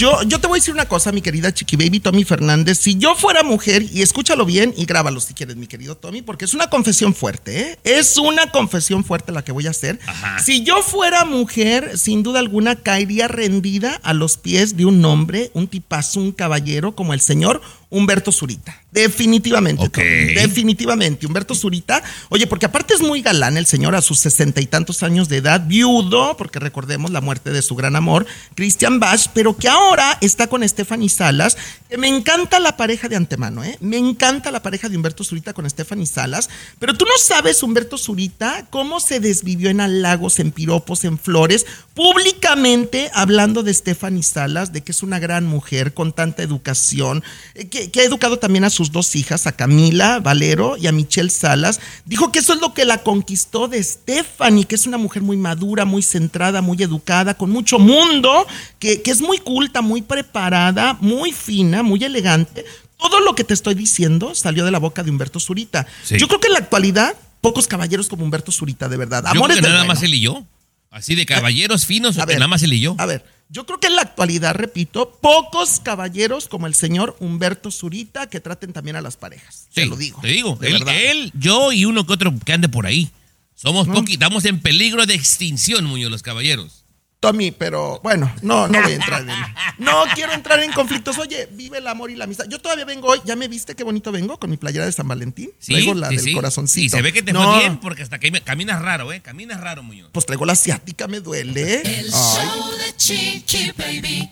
[0.02, 2.80] Yo, yo te voy a decir una cosa, mi querida Chiqui Baby Tommy Fernández.
[2.80, 6.46] Si yo fuera mujer, y escúchalo bien y grábalo si quieres, mi querido Tommy, porque
[6.46, 7.80] es una confesión fuerte, ¿eh?
[7.84, 10.00] Es una confesión fuerte la que voy a hacer.
[10.44, 15.52] Si yo fuera mujer, sin duda alguna caería rendida a los pies de un hombre,
[15.54, 17.62] un tipazo, un caballero como el señor
[17.92, 18.82] Humberto Zurita.
[18.90, 19.90] Definitivamente.
[20.34, 21.28] Definitivamente.
[21.28, 22.02] Humberto Zurita.
[22.30, 25.38] Oye, porque aparte es muy galán el señor a sus sesenta y tantos años de
[25.38, 28.26] edad, viudo, porque recordemos la muerte de su gran amor,
[28.56, 31.58] Christian Bach, pero que ahora está con Stephanie Salas,
[31.90, 33.78] que me encanta la pareja de antemano, ¿eh?
[33.82, 37.98] Me encanta la pareja de Humberto Zurita con Stephanie Salas, pero tú no sabes, Humberto
[37.98, 44.72] Zurita, cómo se desvivió en halagos, en piropos, en flores, públicamente hablando de Stephanie Salas,
[44.72, 47.24] de que es una gran mujer con tanta educación,
[47.56, 50.92] eh, que, que ha educado también a sus dos hijas, a Camila Valero y a
[50.92, 51.80] Michelle Salas.
[52.06, 55.38] Dijo que eso es lo que la conquistó de Stephanie, que es una mujer muy
[55.38, 58.46] madura, muy centrada, muy educada, con mucho mundo,
[58.80, 62.66] que, que es muy culta, muy preparada, muy fina, muy elegante.
[62.98, 65.88] Todo lo que te estoy diciendo salió de la boca de Humberto Zurita.
[66.04, 66.18] Sí.
[66.20, 69.24] Yo creo que en la actualidad, pocos caballeros como Humberto Zurita, de verdad.
[69.24, 69.94] Yo Amores creo que del nada bueno.
[69.94, 70.46] más él y yo.
[70.92, 72.96] Así de caballeros finos, A ver, nada más él y yo.
[73.00, 77.72] A ver, yo creo que en la actualidad, repito, pocos caballeros como el señor Humberto
[77.72, 79.68] Zurita que traten también a las parejas.
[79.70, 80.20] Sí, te lo digo.
[80.22, 83.10] Te digo, él, él, yo y uno que otro que ande por ahí.
[83.56, 86.81] Somos poqui- estamos en peligro de extinción, Muñoz, los caballeros.
[87.22, 89.30] Tommy, pero bueno, no, no voy a entrar en.
[89.78, 91.20] No quiero entrar en conflictos.
[91.20, 92.46] Oye, vive el amor y la amistad.
[92.50, 93.20] Yo todavía vengo hoy.
[93.26, 95.52] ¿Ya me viste qué bonito vengo con mi playera de San Valentín?
[95.60, 96.34] Sí, Traigo la sí, del sí.
[96.34, 96.82] corazoncito.
[96.84, 99.22] Sí, se ve que te No, fue bien porque hasta que caminas raro, ¿eh?
[99.22, 100.10] Caminas raro, Muñoz.
[100.12, 101.82] Pues traigo la asiática, me duele.
[101.82, 102.12] El Ay.
[102.12, 104.32] show de Chiqui Baby.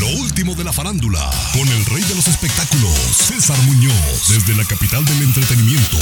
[0.00, 4.64] Lo último de la farándula, con el rey de los espectáculos, César Muñoz, desde la
[4.66, 5.98] capital del entretenimiento,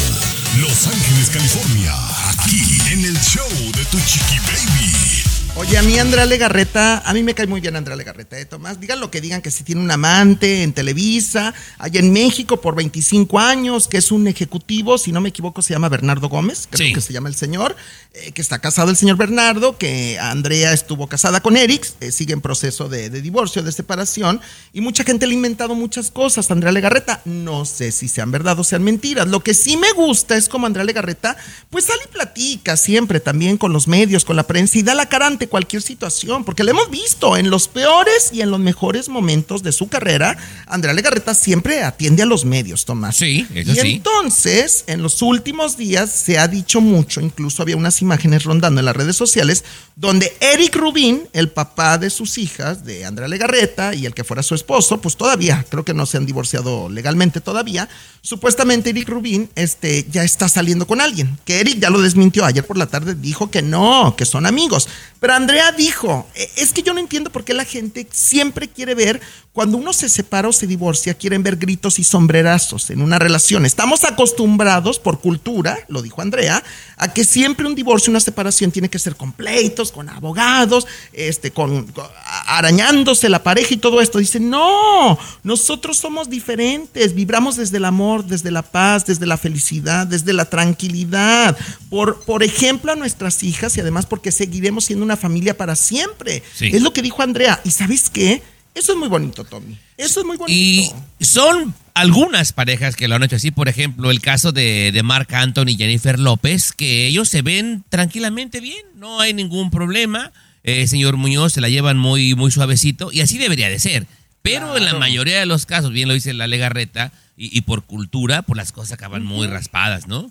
[0.61, 1.93] Los Ángeles, California,
[2.31, 5.32] aquí en el show de Tu Chiqui Baby.
[5.55, 8.81] Oye, a mí Andrea Legarreta, a mí me cae muy bien Andrea Legarreta, ¿eh, Tomás?
[8.81, 12.75] Digan lo que digan, que si tiene un amante en Televisa, allá en México por
[12.75, 16.89] 25 años, que es un ejecutivo, si no me equivoco se llama Bernardo Gómez, creo
[16.89, 16.95] Sí.
[16.95, 17.77] que se llama el señor,
[18.15, 22.33] eh, que está casado el señor Bernardo, que Andrea estuvo casada con Eric, eh, sigue
[22.33, 24.41] en proceso de, de divorcio, de separación,
[24.73, 28.31] y mucha gente le ha inventado muchas cosas a Andrea Legarreta, no sé si sean
[28.31, 31.37] verdad o sean mentiras, lo que sí me gusta es como Andrea Legarreta,
[31.69, 35.11] pues sale y platica siempre también con los medios, con la prensa, y da la
[35.11, 39.09] cara ante cualquier situación, porque lo hemos visto en los peores y en los mejores
[39.09, 40.37] momentos de su carrera,
[40.67, 43.17] Andrea Legarreta siempre atiende a los medios, Tomás.
[43.17, 43.93] Sí, eso y sí.
[43.93, 48.87] entonces, en los últimos días se ha dicho mucho, incluso había unas imágenes rondando en
[48.87, 49.65] las redes sociales,
[49.97, 54.43] donde Eric Rubín, el papá de sus hijas, de Andrea Legarreta, y el que fuera
[54.43, 57.89] su esposo, pues todavía, creo que no se han divorciado legalmente todavía,
[58.21, 62.67] supuestamente Eric Rubín este, ya está saliendo con alguien, que Eric ya lo desmintió ayer
[62.67, 64.89] por la tarde, dijo que no, que son amigos.
[65.21, 68.95] Pero Andrea dijo, "E- es que yo no entiendo por qué la gente siempre quiere
[68.95, 69.21] ver,
[69.53, 73.67] cuando uno se separa o se divorcia, quieren ver gritos y sombrerazos en una relación.
[73.67, 76.63] Estamos acostumbrados por cultura, lo dijo Andrea,
[76.97, 81.51] a que siempre un divorcio, una separación tiene que ser con pleitos, con abogados, este,
[81.51, 82.07] con, con-
[82.47, 84.19] arañándose la pareja y todo esto.
[84.19, 90.07] Dice, no, nosotros somos diferentes, vibramos desde el amor, desde la paz, desde la felicidad,
[90.07, 91.57] desde la tranquilidad.
[91.91, 96.43] Por, por ejemplo, a nuestras hijas y además porque seguiremos siendo una familia para siempre.
[96.55, 96.71] Sí.
[96.73, 97.61] Es lo que dijo Andrea.
[97.65, 98.43] ¿Y sabes qué?
[98.75, 99.79] Eso es muy bonito, Tommy.
[99.99, 100.59] Eso es muy bonito.
[100.59, 100.91] Y
[101.21, 103.51] son algunas parejas que lo han hecho así.
[103.51, 107.85] Por ejemplo, el caso de, de Marc Anthony y Jennifer López, que ellos se ven
[107.91, 110.33] tranquilamente bien, no hay ningún problema.
[110.65, 114.07] Eh, señor Muñoz se la llevan muy, muy suavecito y así debería de ser.
[114.43, 117.85] Pero en la mayoría de los casos, bien lo dice la Legarreta, y, y por
[117.85, 120.31] cultura, pues las cosas acaban muy raspadas, ¿no?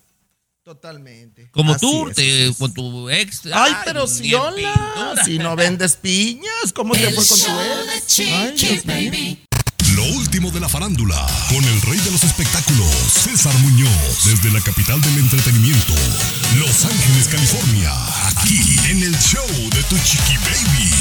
[0.64, 1.50] Totalmente.
[1.52, 2.58] Como Así tú, es, te- es.
[2.58, 3.42] con tu ex.
[3.52, 7.60] Ay, pero si hola, si no vendes piñas, ¿cómo te fue con tu
[7.96, 8.20] ex?
[8.20, 8.86] Ay, Dios.
[8.86, 9.40] Baby.
[9.96, 14.62] Lo último de la farándula, con el rey de los espectáculos, César Muñoz, desde la
[14.62, 15.94] capital del entretenimiento,
[16.58, 17.92] Los Ángeles, California,
[18.38, 18.60] aquí
[18.90, 20.92] en el show de Tu Chiqui Baby.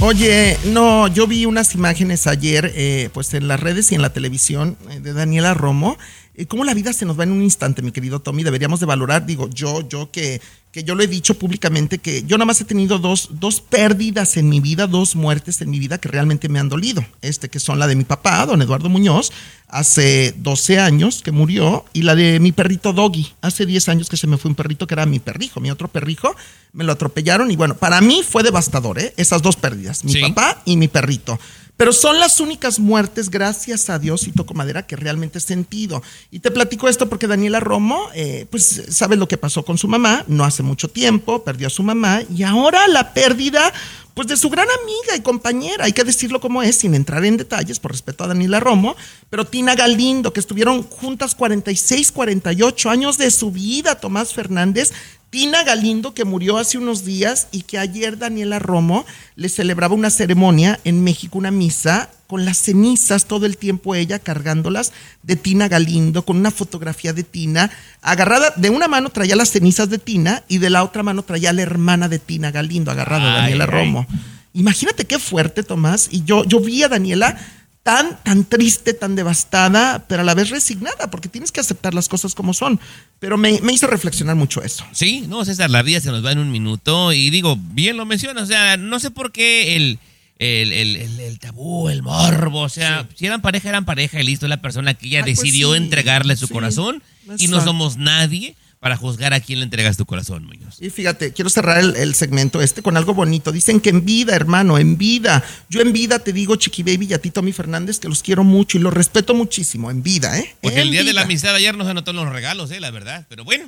[0.00, 4.12] Oye, no, yo vi unas imágenes ayer, eh, pues en las redes y en la
[4.12, 5.98] televisión eh, de Daniela Romo.
[6.34, 8.42] Eh, cómo la vida se nos va en un instante, mi querido Tommy.
[8.44, 10.40] Deberíamos de valorar, digo, yo, yo que,
[10.72, 14.36] que yo lo he dicho públicamente, que yo nada más he tenido dos, dos pérdidas
[14.36, 17.04] en mi vida, dos muertes en mi vida que realmente me han dolido.
[17.20, 19.32] Este, que son la de mi papá, don Eduardo Muñoz,
[19.68, 24.16] hace 12 años que murió, y la de mi perrito Doggy, hace 10 años que
[24.16, 26.34] se me fue un perrito que era mi perrijo, mi otro perrijo,
[26.72, 29.12] me lo atropellaron y bueno, para mí fue devastador, ¿eh?
[29.16, 30.20] Esas dos pérdidas, mi Sí.
[30.20, 31.38] papá y mi perrito.
[31.80, 36.02] Pero son las únicas muertes, gracias a Dios y toco madera, que realmente he sentido.
[36.30, 39.88] Y te platico esto porque Daniela Romo, eh, pues sabes lo que pasó con su
[39.88, 43.72] mamá, no hace mucho tiempo, perdió a su mamá y ahora la pérdida,
[44.12, 47.38] pues de su gran amiga y compañera, hay que decirlo como es, sin entrar en
[47.38, 48.94] detalles, por respeto a Daniela Romo,
[49.30, 54.92] pero Tina Galindo, que estuvieron juntas 46, 48 años de su vida, Tomás Fernández,
[55.30, 59.06] Tina Galindo, que murió hace unos días y que ayer Daniela Romo
[59.36, 64.18] le celebraba una ceremonia en México, una misa, con las cenizas todo el tiempo ella
[64.18, 67.70] cargándolas de Tina Galindo, con una fotografía de Tina,
[68.02, 71.50] agarrada, de una mano traía las cenizas de Tina y de la otra mano traía
[71.50, 73.70] a la hermana de Tina Galindo, agarrada Ay, Daniela ay.
[73.70, 74.06] Romo.
[74.52, 76.08] Imagínate qué fuerte, Tomás.
[76.10, 77.36] Y yo, yo vi a Daniela
[77.82, 82.08] tan, tan triste, tan devastada, pero a la vez resignada, porque tienes que aceptar las
[82.08, 82.78] cosas como son.
[83.18, 84.84] Pero me, me hizo reflexionar mucho eso.
[84.92, 88.04] Sí, no, César, la vida se nos va en un minuto y digo, bien lo
[88.04, 89.98] mencionas, o sea, no sé por qué el,
[90.38, 94.60] el, el- tabú, el morbo, o sea, si eran pareja, eran pareja y listo, la
[94.60, 97.02] persona que ella Ay, pues decidió sí, entregarle su sí, corazón
[97.38, 100.80] y no somos nadie para juzgar a quién le entregas tu corazón, Muñoz.
[100.80, 103.52] Y fíjate, quiero cerrar el, el segmento este con algo bonito.
[103.52, 105.44] Dicen que en vida, hermano, en vida.
[105.68, 108.42] Yo en vida te digo, Chiqui Baby y a ti, Tommy Fernández, que los quiero
[108.42, 109.90] mucho y los respeto muchísimo.
[109.90, 110.56] En vida, ¿eh?
[110.62, 112.90] Porque En el día de la amistad ayer no se anotó los regalos, eh, la
[112.90, 113.66] verdad, pero bueno,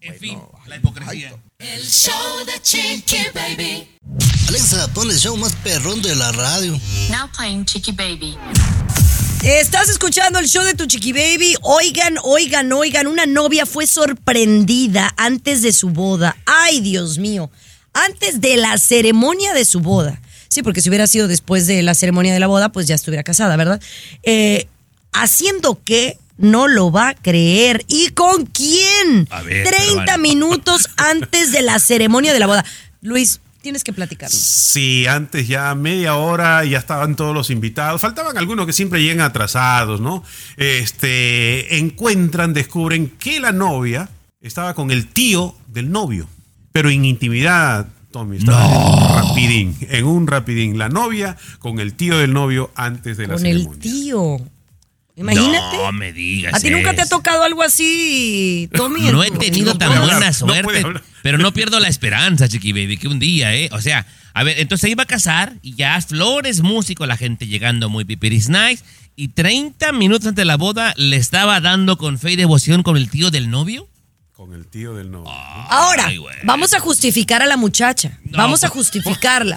[0.00, 1.34] en fin, la hipocresía.
[1.58, 3.88] El show de Chiqui Baby.
[4.48, 6.78] Alexa, pon el show más perrón de la radio.
[7.10, 8.36] Now playing Chiqui Baby.
[9.44, 11.54] Estás escuchando el show de tu chiqui baby.
[11.60, 16.34] Oigan, oigan, oigan, una novia fue sorprendida antes de su boda.
[16.46, 17.50] Ay, Dios mío.
[17.92, 20.18] Antes de la ceremonia de su boda.
[20.48, 23.22] Sí, porque si hubiera sido después de la ceremonia de la boda, pues ya estuviera
[23.22, 23.82] casada, ¿verdad?
[24.22, 24.66] Eh,
[25.12, 27.84] haciendo que no lo va a creer.
[27.86, 29.28] ¿Y con quién?
[29.28, 32.64] A ver, 30 pero, minutos antes de la ceremonia de la boda.
[33.02, 34.38] Luis, tienes que platicarnos.
[34.38, 38.00] Sí, antes ya media hora ya estaban todos los invitados.
[38.00, 40.22] Faltaban algunos que siempre llegan atrasados, ¿no?
[40.58, 44.08] Este, encuentran, descubren que la novia
[44.40, 46.28] estaba con el tío del novio,
[46.72, 48.36] pero en intimidad, Tommy.
[48.36, 50.78] Estaba en un rapidín, en un rapidín.
[50.78, 53.80] La novia con el tío del novio antes de la Con el ceremonia.
[53.80, 54.36] tío.
[55.16, 55.76] Imagínate.
[55.76, 56.54] No me digas.
[56.54, 59.00] ¿A ti nunca te ha tocado algo así, Tommy?
[59.12, 60.84] No he tenido tan buena suerte,
[61.22, 63.68] pero no pierdo la esperanza, Chiqui Baby, que un día, ¿eh?
[63.72, 67.46] O sea, a ver, entonces se iba a casar y ya flores, músico, la gente
[67.46, 68.82] llegando muy pipiris nice.
[69.16, 72.96] Y 30 minutos antes de la boda le estaba dando con fe y devoción con
[72.96, 73.88] el tío del novio.
[74.32, 75.30] Con el tío del novio.
[75.30, 76.34] Ahora, Ay, güey.
[76.42, 78.18] vamos a justificar a la muchacha.
[78.24, 79.56] No, vamos a justificarla.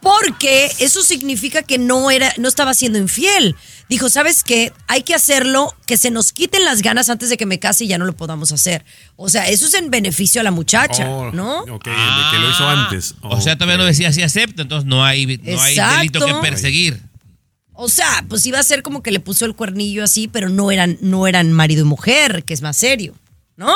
[0.00, 3.56] Porque eso significa que no era, no estaba siendo infiel.
[3.88, 4.72] Dijo, ¿sabes qué?
[4.88, 7.88] Hay que hacerlo, que se nos quiten las ganas antes de que me case y
[7.88, 8.84] ya no lo podamos hacer.
[9.14, 11.60] O sea, eso es en beneficio a la muchacha, Oh, ¿no?
[11.60, 13.14] Ok, de que lo hizo antes.
[13.22, 17.00] O sea, todavía no decía sí acepto, entonces no hay, no hay delito que perseguir.
[17.74, 20.70] O sea, pues iba a ser como que le puso el cuernillo así, pero no
[20.72, 23.14] eran, no eran marido y mujer, que es más serio,
[23.56, 23.72] ¿no?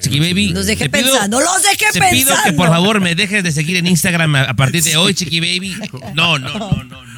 [0.00, 0.48] Chiqui Baby.
[0.48, 2.10] Los dejé te pido- pensando, los dejé Te pensando.
[2.10, 5.14] pido que por favor me dejes de seguir en Instagram a, a partir de hoy,
[5.14, 5.76] Chiqui Baby.
[6.14, 7.11] No, no, no, no, no.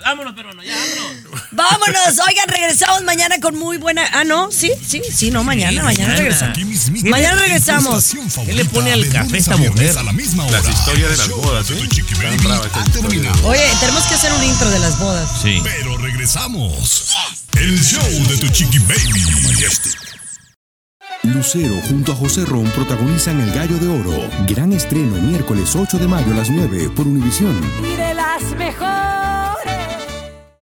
[0.00, 0.04] Dios.
[0.04, 1.42] Vámonos, pero no, ya vámonos.
[1.52, 4.08] Vámonos, oigan, regresamos mañana con muy buena.
[4.12, 6.58] Ah, no, sí, sí, sí, no, mañana, mañana regresamos.
[7.04, 8.12] Mañana regresamos.
[8.44, 9.98] ¿Qué le pone al café esta mujer?
[9.98, 10.60] A la misma hora.
[10.60, 13.32] Las historias de las bodas, de ¿eh?
[13.44, 15.30] Oye, tenemos que hacer un intro de las bodas.
[15.42, 15.60] Sí.
[15.62, 17.14] Pero regresamos.
[17.54, 19.24] El show de tu Chiqui Baby.
[21.22, 24.30] Lucero junto a José Ron protagonizan El Gallo de Oro.
[24.46, 27.60] Gran estreno miércoles 8 de mayo a las 9 por Univisión.
[27.84, 29.29] Y de las mejores.